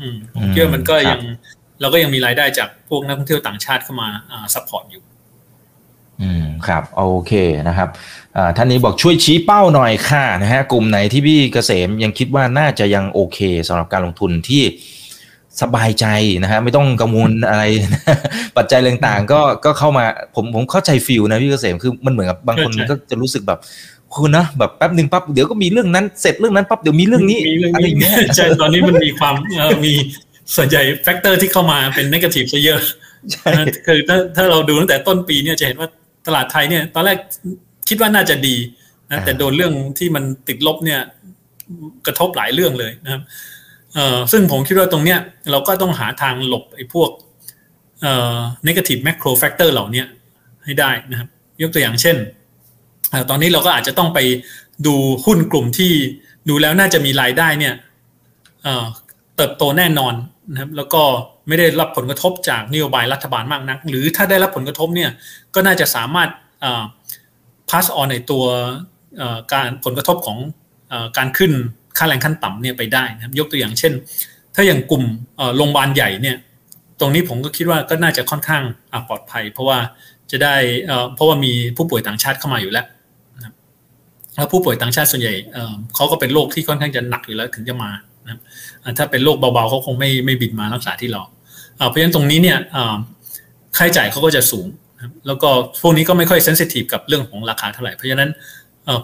[0.00, 1.20] อืมผมคิดว่ามันก็ยัง
[1.80, 4.08] เราก็ยังมีรายได้จากพวกนักท่องเที่ยวต่างชาติเข้ามา
[4.54, 5.02] support อยู่
[6.22, 7.32] อืมครับโอเค
[7.68, 7.88] นะครับ
[8.56, 14.62] ท่านนี้บอกช่วยชี้เป้าหน่อยค่ะนะฮะกลุ่มไหนที่พี่เกษมยังคิดว่าน่าจะยังโอเคสำหรับการลงทุนที่
[15.62, 16.06] สบายใจ
[16.42, 17.64] นะฮะไม่ต้องกังวลอะไร
[18.56, 20.04] ปัจจัยต่างๆ ก็ก็เข้ามา
[20.34, 23.58] ผมผมเข้าใจ feel นะพี่เกษมคือมันเหมือนกับบางคนก็จะรู้สึกแบบ
[24.14, 27.38] คุณนะแบบแป๊บหนึ่งปั๊บเดี๋ยวก็มีเรื่องนั้นเสร็จเรื่องนั้นปั๊บเดี๋ยวมีเรื่องนี้
[27.74, 29.34] อะไรอย่างเงี้ยใช่ตอนนี้มันมีความ
[29.84, 29.92] มี
[30.56, 32.80] ส่วนใหญ่ factor ที่เข้ามาเป็น negative ซะเยอะ
[33.86, 35.88] คือถ้าถ้าเราดูตั้งแต่ต้นปีเนี่ยจะเห็นว่า
[36.26, 37.18] ตลาดไทยเนี่ย ตอนแรก
[37.88, 38.56] คิดว่าน่าจะดี
[39.10, 41.00] นะแต่โดนเรื่องที่มันติดลบเนี่ย
[42.06, 43.22] กระทบหลายเรื่องเลยนะครับ
[43.94, 45.18] เอ่อซึ่งผมคิดว่าตรงเนี้ย
[45.50, 47.10] เราก็ต้องหาทางหลบไอ้พวก
[48.02, 50.04] เอ่อ negative macro factor เหล่านี้
[50.64, 51.28] ให้ได้นะครับ
[51.62, 52.16] ยกตัวอย่างเช่น
[53.30, 54.18] ตอนนี้เราก็อาจจะต้องไป
[54.86, 55.92] ดูหุ้นกลุ่มที่
[56.48, 57.74] ดูแล้วน่าจะมีรายได้เนี่ย
[59.36, 60.14] เติบโตแน่นอน
[60.52, 61.02] นะครับ แล้วก็
[61.50, 65.10] ไม่ได้รับผลกระทบจากนโยบายรัฐบาลมากนัก หรือถ้าได้รับผลกระทบเนี่ย
[65.54, 66.28] ก็น่าจะสามารถ
[67.70, 68.44] pass on ในตัว
[69.52, 70.38] การผลกระทบของ
[71.18, 71.52] การขึ้น
[71.98, 73.92] ค่าแรงขั้นต่ำเนี่ยไปได้นะครับยกตัวอย่างเช่น
[74.54, 75.04] ถ้าอย่างกลุ่ม
[75.56, 76.36] โรงพยาบาลใหญ่เนี่ย
[77.00, 78.62] ตรงนี้ผมก็คิดว่าก็น่าจะค่อนข้าง
[79.08, 79.78] ปลอดภัย เพราะว่า
[80.30, 80.54] จะได้
[81.14, 82.86] เพราะว่ามีผู้ป่วยต่างชาติเข้ามาอยู่แล้ว
[84.36, 85.34] แล้วผู้ป่วยต่างชาติส่วนใหญ่
[85.94, 87.90] เขาก็เป็นโรคที่ค่อนข้างจะหนักอยู่แล้วถึงจะมา
[88.26, 88.40] นะ
[88.98, 91.22] ถ้าเป็นโรคเบาๆเขาคงไม่ไม่บินมารักษาที่เรา
[91.88, 92.58] เพราะฉะนั้นตรงนี้เนี่ย
[93.76, 94.66] ค่าใช้จ่ายเขาก็จะสูง
[95.26, 95.48] แล้วก็
[95.82, 98.30] พวกนี้ก็ไม่ค่อยเซนซิทีฟกับเรื่องของราคาเท่าไหร่ เพราะฉะนั้น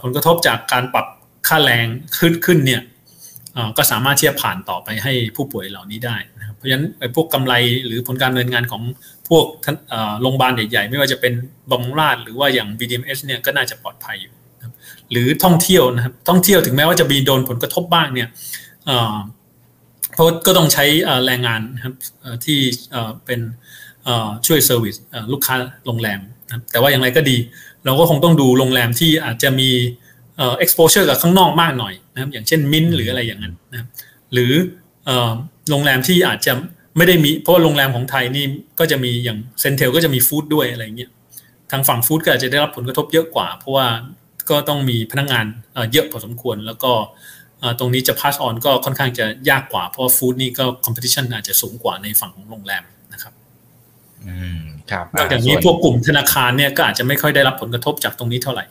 [0.03, 1.07] ผลกระทบจากการปรับ
[1.49, 1.87] ค่าแรง
[2.19, 2.83] ขึ้นขึ้นเนี่ย
[3.77, 7.55] ก็สามารถที่จะผ่านต่อไปให้ผู้ป่วยเหล่านี้ได้นะครับเพราะฉะนั้นไอ้พวกกำไร
[7.87, 8.83] หรือผลการดำเนินงานของ
[9.29, 9.45] พวก
[10.23, 11.33] โรงพยาบาลใหญ่ๆ ไม่ว่าจะเป็น
[11.71, 14.33] บำรุงราชหรือว่าอย่าง BDMS เนี่ยก็น่าจะปลอดภัยอยู่
[15.11, 18.29] หรือท่องเที่ยวนะครับท่องเที่ยวถึงแม้ว่าจะมีโดนผลกระทบบ้างเนี่ย
[20.17, 20.85] เพราะก็ต้องใช้
[21.27, 21.95] แรงงานครับ
[22.45, 22.59] ที่
[23.27, 23.41] เป็น
[24.47, 24.95] ช่วย service
[25.33, 26.21] ลูกค้าโรงแรม
[26.71, 27.37] แต่ว่าอย่างไรก็ดี
[27.85, 29.71] เราก็คงต้องดูโรงแรมที่อาจจะมี
[30.37, 33.89] เอ่อ exposure กับข้างนอกมากหน่อยนะครับอย่างเช่นมินหรืออะไรอย่างนั้นนะครับ
[34.33, 34.53] หรือ
[35.71, 36.53] โรงแรมที่อาจจะ
[36.97, 38.45] ไม่ได้มี เพราะว่าโรงแรมของไทยนี่
[38.79, 41.11] ก็จะมีอย่าง CENTEL ก็จะมี food ด้วยอะไรเงี้ย
[41.71, 43.87] ทางฝั่งฟู้ดก็อาจจะได้รับผลกระทบเยอะกว่า เพราะว่า
[44.51, 45.47] ก็ต้องมีพนักงาน
[45.93, 46.93] เยอะพอสมควรแล้วก็
[47.79, 53.33] ตรงนี้จะ pass on ก็ค่อนข้างจะยากกว่า เพราะว่าฟู้ดนี่ก็ competition อาจจะสูงกว่าในฝั่งของโรงแรมนะครับ
[54.27, 58.65] อืมครับนอกจากนี้พวกกลุ่มธนาคารเนี่ยก็อาจจะไม่ค่อยได้รับผลกระทบจากตรงนี้เท่าไหร่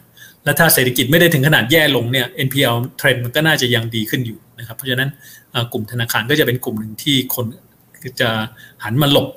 [0.44, 5.10] แล้วถ้าเศรษฐกิจไม่ได้ถึงขนาดแย่ลงเนี่ย NPL เทรนด์มันก็น่าจะยังดีขึ้นอยู่นะครับ เพราะฉะนั้น
[5.72, 7.46] กลุ่มธนาคารก็จะเป็นกลุ่มหนึ่งที่คน
[8.22, 8.30] จะ
[8.84, 9.28] หันมาหลบ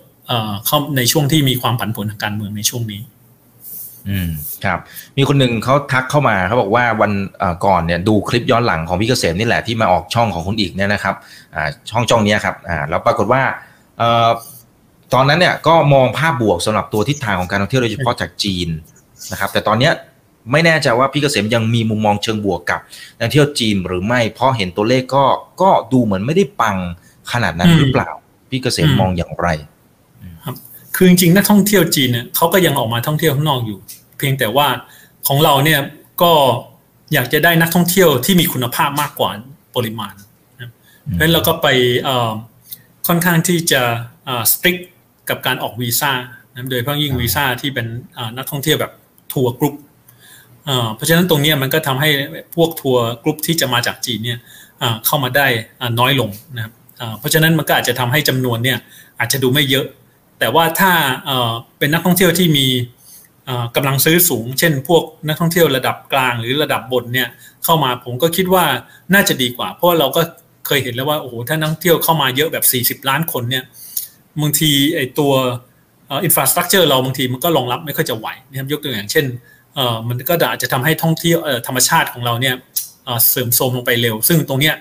[0.67, 3.01] เข้าในช่วงที่มีความผันผวนทางการเมืองในช่วงนี้
[4.11, 4.31] อืม
[4.64, 4.79] ครับ
[5.16, 7.12] มีคนหนึ่งเขาทักเข้ามาเขาบอกว่าวัน
[7.66, 11.14] ก่อนเนี่ยดูคลิปย้อนหลังของพี่เกษมนี่แหละที่มาออกช่องของคุณอีกเนี่ยนะครับ
[11.90, 12.57] ช่องจ้องนี้ครับ
[12.88, 13.42] แล้วปรากฏว่า
[15.14, 18.68] ตอนนั้นเนี่ยก็มองภาพบวกสำหรับตัวทิศทางของการท่องเที่ยวโดยเฉพาะจากจีน
[19.33, 19.90] นะครับ แต่ตอนนี้
[20.53, 22.81] ไม่แน่ใจว่าพี่เกษมยังมีมุมมองเชิงบวกกับ
[23.18, 25.25] นักเที่ยวจีนหรือไม่เพราะเห็นตัวเลขก็
[25.62, 26.77] ก็ดูเหมือนไม่ได้ปัง
[27.33, 28.11] ขนาดนั้นหรือเปล่า
[28.51, 29.49] พี่เกษมมองอย่างไร
[31.01, 33.79] ครับคือจริงๆนักท่องเที่ยวจีนเนี่ยเขาก็ยังออกมาท่องเที่ยวข้างนอกอยู่
[34.19, 34.69] เพียงแต่ว่า
[35.29, 35.81] ของเราเนี่ย
[36.23, 36.33] ก็
[37.13, 39.31] อยากจะได้นักท่องเที่ยวที่มีคุณภาพมากกว่า
[39.77, 40.15] ปริมาณ
[41.05, 41.67] เพราะฉะนั้นเราก็ไป
[43.07, 43.83] ค่อนข้างที่จะ
[44.53, 44.77] strict
[45.29, 46.13] กับการออกวีซ่า
[46.71, 47.87] โดยเฉพาะยิ่งวีซ่าที่เป็น
[48.37, 48.93] นักท่องเที่ยวแบบ
[49.33, 49.75] tour group
[50.95, 52.09] เพราะฉะนั้นตรงนี้มันก็ทำให้
[52.55, 54.39] พวก tour group ที่จะมาจากจีนเนี่ย
[55.07, 55.47] เข้ามาได้
[56.01, 56.73] น้อยลงนะครับ
[57.19, 58.79] เพราะฉะนั้นมันก็อาจจะทำให้จำนวนเนี่ย
[59.19, 59.87] อาจจะดูไม่เยอะ
[60.38, 60.92] แต่ว่าถ้า
[61.79, 62.66] เป็นนักท่องเที่ยวที่มี
[63.77, 67.29] กำลังซื้อสูง เช่น พวกนักท่องเที่ยวระดับกลางหรือระดับบนเนี่ย
[67.64, 68.64] เข้ามาผมก็คิดว่า
[69.14, 70.22] น่าจะดีกว่า เพราะเราก็
[70.66, 72.57] เคยเห็นแล้วว่าโอ้โหถ้านักท่องเที่ยวเข้ามาเยอะแบ
[72.94, 73.64] บ 40 ล้านคนเนี่ย
[74.40, 75.33] บางทีไอ้ตัว
[76.24, 79.27] อินฟราสตรักเจอร์เราบางทีมันก็รองรับไม่ค่อยจะไหวนะครับยกตัวอย่างเช่น
[80.09, 82.55] มันก็อาจจะทำให้ท่องเที่ยวธรรมชาติของเราเนี่ย
[83.29, 84.74] เสื่อมโทรมลงไปเร็ว ซึ่งตรงเนี้ย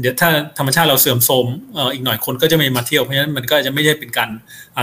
[0.00, 1.46] เดี๋ยวถ้าธรรมชาติเราเสื่อมโทรม
[1.92, 4.30] อีกหน่อยคนก็จะไม่มาเที่ยวเพราะฉะนั้นมันก็จะไม่ได้เป็นการ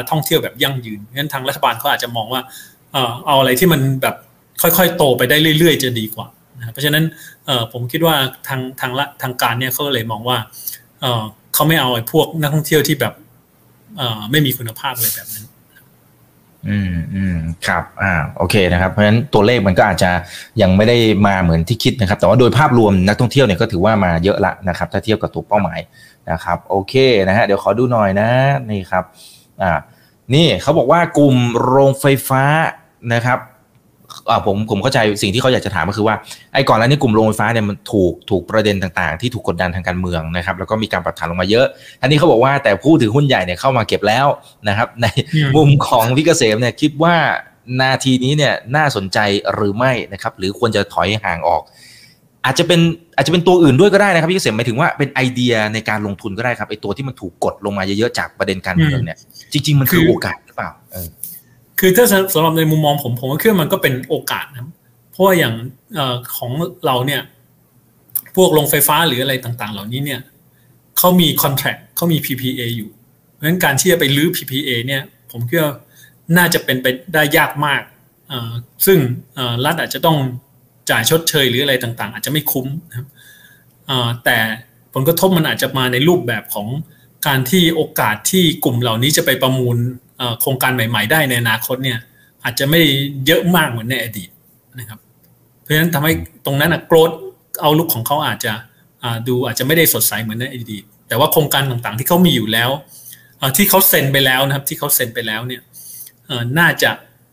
[0.09, 2.41] ท่องเที่ยวแบบยั่งยืนเพราะฉะนั้นทางรัฐบาลเขาอาจจะมองว่า
[3.25, 4.15] เอาอะไรที่มันแบบ
[4.61, 6.27] ค่อยๆโตไปได้เรื่อย ๆ จะดีกว่า
[6.71, 7.03] เพราะฉะนั้น
[7.73, 8.15] ผมคิดว่า
[8.47, 10.37] ทางทางละทางการเนี่ยเขาเลยมองว่า
[11.53, 13.13] เขาไม่เอาไอ้พวกนักท่องเที่ยวที่แบบ
[14.31, 15.45] ไม่มีคุณภาพเลยแบบนั้น
[16.67, 20.11] อืมอืมครับอ่าโอเคนะครับเพราะฉะนั้นตัวเลขมันก็อาจจะ
[20.61, 25.79] ยังไม่ได้มาเหมือนที่คิดนะครับ แต่ว่าโดยภาพรวมนักท่องเที่ยวเนี่ยก็ถือว่ามาเยอะละนะครับ ถ้าเทียบกับตัวเป้าหมาย
[26.31, 26.93] นะครับ โอเค
[27.27, 28.29] นะฮะเดี๋ยวขอดูหน่อยนะ
[28.69, 29.03] นี่ครับ
[29.61, 29.71] อ่า
[30.33, 32.43] นี่เขาบอกว่ากลุ่มโรงไฟฟ้า
[33.13, 33.39] นะครับ
[34.45, 36.15] ผมผมเข้าใจสิ่งที่เขาอยากจะถามก็คือว่า
[36.53, 41.65] ไอ้ก่อนแล้วนี่กลุ่มโรงไฟฟ้าเนี่ยมันถูกถูกประเด็นต่างๆ ที่ถูกกดดันทางการเมืองนะครับ แล้วก็มีการปรับฐานลงมาเยอะ
[42.01, 44.27] อันนี้เขาบอกว่าแต่ผู้ถือหุ้นใหญ่เนี่ยเข้ามาเก็บแล้ว
[44.67, 45.05] นะครับ ใน
[45.55, 47.15] มุมของพี่เกษมเนี่ยคิดว่า
[47.81, 49.19] นาทีนี้เนี่ยน่าสนใจ
[49.53, 51.61] หรือไม่นะครับ หรือควรจะถอยห่างออก
[52.45, 52.79] อาจจะเป็น
[53.15, 59.17] อาจจะเป็นตัวอื่นด้วยก็ได้นะครับพี่เกษมหมายถึงว่าเป็นไอเดียในการลงทุนก็ได้ครับไอตัวที่มันถูกกดลงมาเยอะๆจากประเด็นการเมืองเนี่ย
[59.53, 60.71] จริง ๆ มันคือโอกาสหรือเปล่า
[61.79, 64.67] คือถ้าสำหรับในมุมมองผมผมก็คิดว่ามันก็เป็นโอกาสนะ
[65.11, 65.53] เพราะว่าอย่าง
[65.97, 65.99] อ
[66.37, 66.51] ของ
[66.85, 67.21] เราเนี่ย
[68.35, 70.21] พวกโรงไฟฟ้าหรืออะไรต่างๆ เหล่านี้เนี่ย
[70.97, 72.89] เขามีคอนแท็กเขามี PPA อยู่
[73.33, 75.73] เพราะฉะนั้นการที่จะไปลื้อ PPA เนี่ยผมคิดว่า
[76.37, 77.81] น่าจะเป็นไปได้ยากมาก
[78.85, 78.99] ซึ่ง
[79.65, 80.17] รัฐอาจจะต้อง
[80.89, 83.07] จ่ายชดเชยหรืออะไรต่างๆ อาจจะไม่คุ้มนะครับ
[84.25, 84.37] แต่
[84.93, 86.67] ผลกระทบมันอาจจะมาในรูปแบบของ
[87.27, 89.77] การที่โอกาสที่กลุ่มเหล่านี้จะไปประมูล
[90.41, 91.99] โครงการใหม่ ๆ ได้ในอนาคตเนี่ย
[92.43, 92.81] อาจจะไม่
[93.25, 94.29] เยอะมากเหมือนในอดีต
[94.79, 94.99] นะครับ
[95.61, 96.13] เพราะฉะนั้นทำให้
[96.45, 97.11] ตรงนั้นอะโกรด
[97.61, 98.53] เอาลุกของเขาอาจจะ
[99.27, 102.69] ดูอาจจะไม่ได้สดใสเหมือนในอดีต แต่ว่าโครงการต่างๆที่เขามีอยู่แล้ว
[103.57, 105.61] ที่เขาเซ็นไปแล้วนะครับ ที่เขาเซ็นไปแล้วเนี่ย
[106.59, 106.91] น่าจะ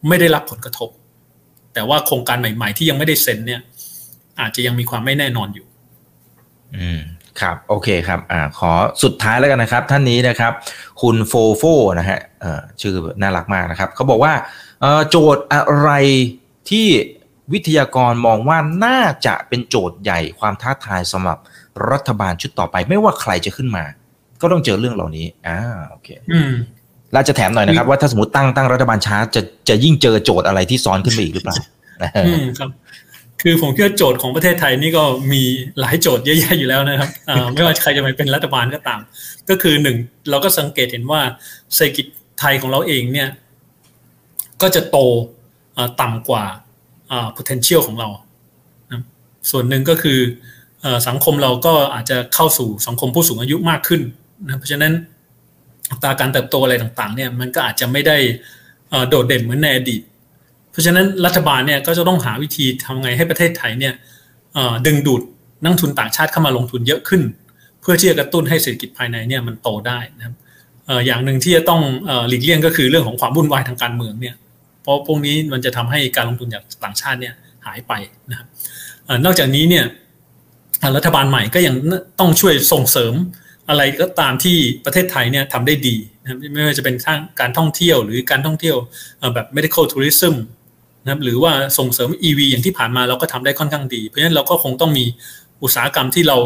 [0.08, 0.90] ไม่ได้รับผลกระทบ
[1.74, 3.60] แต่ว่าโครงการใหม่ ๆ ที่ยังไม่ได้เซ็นเนี่ย
[4.40, 5.66] อาจจะยังมีความไม่แน่นอนอยู่
[6.76, 7.00] อืม
[7.40, 8.72] ครับโอเคครับอ่าขอ
[9.02, 10.52] สุดท้ายแล้วกันนะครับ ท่านนี้นะครับ
[11.02, 11.62] คุณโฟโฟ
[11.98, 14.32] นะฮะเอ่อชื่อน่ารักมากนะครับเขาบอกว่า
[14.80, 15.90] เอ่อโจทย์อะไร
[16.70, 16.86] ที่
[17.52, 21.38] วิทยากรมองว่าน่าจะเป็นโจทย์ใหญ่ความท้าทายสำหรับ
[21.90, 23.84] รัฐบาลชุดต่อไป ไม่ว่าใครจะขึ้นมา
[24.40, 26.52] ก็ต้องเจอเรื่องเหล่านี้อ่าโอเคอืม
[27.14, 31.56] เราจะแถมหน่อยนะครับ ว่าถ้าสมมติตั้งตั้งรัฐบาลช้าจะจะยิ่งเจอโจทย์อะไรที่ซ้อนขึ้นไปอีกหรือเปล่า
[32.26, 32.68] อืมครับ
[33.42, 35.42] คือผมคิดว่าโจทย์ของประเทศไทยนี่ก็มี
[35.80, 37.10] หลายโจทย์เยอะแยะอยู่แล้วนะครับ
[37.52, 39.00] ไม่ว่าใครจะมาเป็นรัฐบาลก็ตาม
[39.48, 39.96] ก็คือหนึ่ง
[40.30, 41.20] เราก็สังเกตเห็นว่า
[41.74, 42.06] เศรษฐกิจ
[42.40, 43.28] ไทยของเราเองเนี่ย
[44.62, 44.98] ก็จะโต
[46.00, 46.44] ต่ำกว่า
[47.36, 48.08] potential ของเรา
[49.50, 50.18] ส่วนหนึ่งก็คือ
[51.08, 54.02] สังคมเราก็อาจจะเข้าสู่สังคมผู้สูงอายุมากขึ้น
[54.44, 54.92] นะเพราะฉะนั้น
[55.90, 58.16] อัตราการเติบโตอะไรต่างๆเนี่ยมันก็อาจจะไม่ได้
[59.08, 60.02] โดดเด่นเหมือนในอดีต
[60.76, 63.94] ราะฉะนั้นรัฐบาลเนี่ยก็จะต้องหาวิธีทำไงให้ประเทศไทยเนี่ย
[64.86, 65.22] ดึงดูด
[65.62, 67.22] นักทุนต่างชาติเข้ามาลงทุนเยอะขึ้น
[67.80, 70.34] เพื่อที่จะกระตุ้นให้เศรษฐกิจภายในเนี่ยมันโตได้นะครับ
[71.06, 71.82] อย่างหนึ่งที่จะต้อง
[72.28, 74.34] หลีกเลี่ยงก็คือเรื่องของความวุ่นวายทางการเมืองเนี่ย
[74.82, 77.34] เพราะพวกนี้มันจะทำให้การลงทุนจากต่างชาติเนี่ย
[77.66, 77.92] หายไป
[78.30, 78.46] นะครับ
[79.24, 79.84] นอกจากนี้เนี่ย
[80.96, 81.74] รัฐบาลใหม่ก็ยัง
[82.20, 83.14] ต้องช่วยส่งเสริม
[83.68, 86.94] อะไรก็ตามที่ประเทศไทยเนี่ยทำได้ดีนะไม่ว่าจะเป็น
[87.40, 88.76] การท่องเที่ยวหรือการท่องเที่ยว
[89.34, 90.34] แบบ medical tourism
[91.06, 95.04] นะครับหรือว่าส่งเสริม EV อย่างที่ผ่านมาเราก็ทำได้ค่อนข้างดี เพราะฉะนั้นเราก็คงต้องมี
[95.62, 96.36] อุตสาหกรรมที่เรา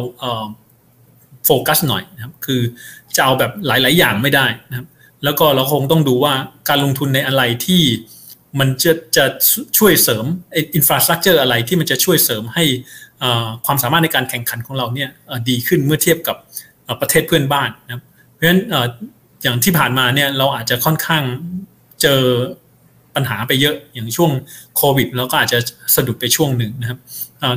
[1.47, 2.61] โฟกัสหน่อยนะครับคือ
[3.17, 4.87] จะเอาแบบหลาย ๆ อย่างไม่ได้นะครับ
[5.25, 6.35] แล้วก็เราคงต้องดูว่า
[6.69, 7.83] การลงทุนในอะไรที่
[8.61, 9.25] มันจะจะ
[9.79, 10.25] ช่วยเสริม
[10.75, 12.65] infrastructure อะไรที่มันจะช่วยเสริมให้
[13.67, 15.11] ความสามารถในการแข่งขันของเราเนี่ย
[15.49, 16.37] ดีขึ้นเมื่อเทียบกับ
[17.01, 18.61] ประเทศเพื่อนบ้านนะครับ เพราะฉะนั้น
[19.43, 21.23] อย่างที่ผ่านมาเนี่ยเราอาจจะค่อนข้าง
[22.03, 22.23] เจอ
[23.17, 24.31] ปัญหาไปเยอะอย่างช่วง
[24.77, 25.59] โควิดเราก็อาจจะ
[25.95, 26.99] สะดุดไปช่วงหนึ่งนะครับ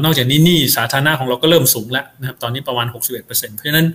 [0.04, 3.88] นอกจากนี้หนี้สาธารณะของเราก็เริ่มสูงแล้วนะครับตอนนี้ประมาณ 61%เพราะฉะนั้น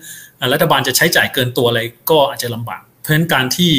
[0.53, 3.71] รัฐบาลจะใช้จ่ายเกินตัวอะไรก็อาจจะลำบาก เพราะฉะนั้นการที่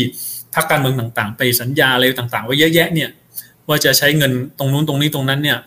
[0.55, 3.09] พรรคการเมืองต่างๆ ไปสัญญาอะไรต่างๆไว้เยอะแยะเนี่ย
[3.67, 5.57] ว่าจะใช้เงินตรงนู้นตรงนี้ตรงนั้นเนี่ย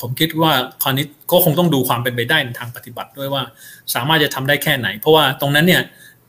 [0.00, 3.42] ผมคิดว่าคราวนี้ก็คงต้องดูความเป็นไปได้ในทางปฏิบัติด้วยว่า
[3.94, 5.82] สามารถจะทำได้แค่ไหน เพราะว่าตรงนั้นเนี่ย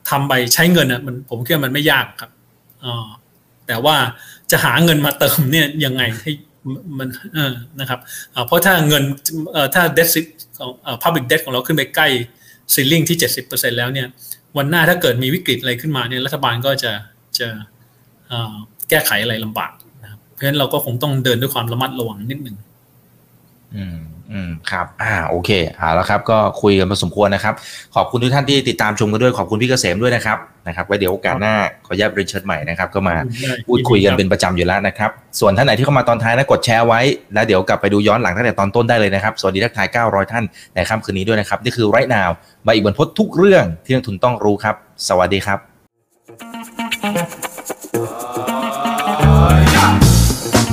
[0.09, 2.31] ทำไปใช้เงินอะมันผมคิดว่ามันไม่ยากครับ
[3.67, 3.95] แต่ว่า
[4.51, 6.31] จะหาเงินมาเติมเนี่ยยังไงให้
[6.97, 7.99] มันเออนะครับ
[8.47, 9.03] เพราะถ้าเงิน
[9.73, 10.09] ถ้า debt
[10.57, 10.71] ของ
[11.03, 12.07] public debt ของเราขึ้นไปใกล้
[12.73, 14.07] ceiling ที่ 70%แล้วเนี่ย
[14.57, 16.91] วันหน้าถ้าเกิดมีวิกฤตอะไรขึ้นมาเนี่ยรัฐบาลก็จะ
[17.39, 17.47] จะ
[18.89, 19.71] แก้ไขอะไรลำบาก
[20.03, 22.57] นะครับเพราะฉะนั้นเราก็คงต้องเดินด้วยความระมัดระวังนิดหนึ่ง
[23.75, 23.97] อืม
[24.33, 27.53] อืมครับอ่าโอเคเอาแล้วครับ ก็คุยกันพอสมควรนะครับ
[27.95, 36.99] ขอบคุณทุกท่านที่ติดตามชมกันด้วยขอบคุณพี่เกษมด้วยนะครับนะครับไว้เดี๋ยวโอกาสหน้าขออนุญาตเรียนเชิญใหม่นะครับ ก็มาได้พูดคุยกันเป็นประจำอยู่แล้วนะครับ ส่วนท่านไหนที่เข้ามาตอนท้ายนะกดแชร์ไว้
[37.33, 40.43] แล้วเดี๋ยวกลับไปดูย้อนหลังตั้งแต่ตอนต้นได้เลยนะครับสวัสดีทักทาย 900 ท่าน
[40.75, 42.31] ในค่ำคืนนี้ด้วยนะครับนี่คือไรนาว
[42.63, 44.75] ใบอีกบรรพททุกเรื่องที่นักทุนต้องรู้ครับ
[45.07, 46.62] สวัสดีครับ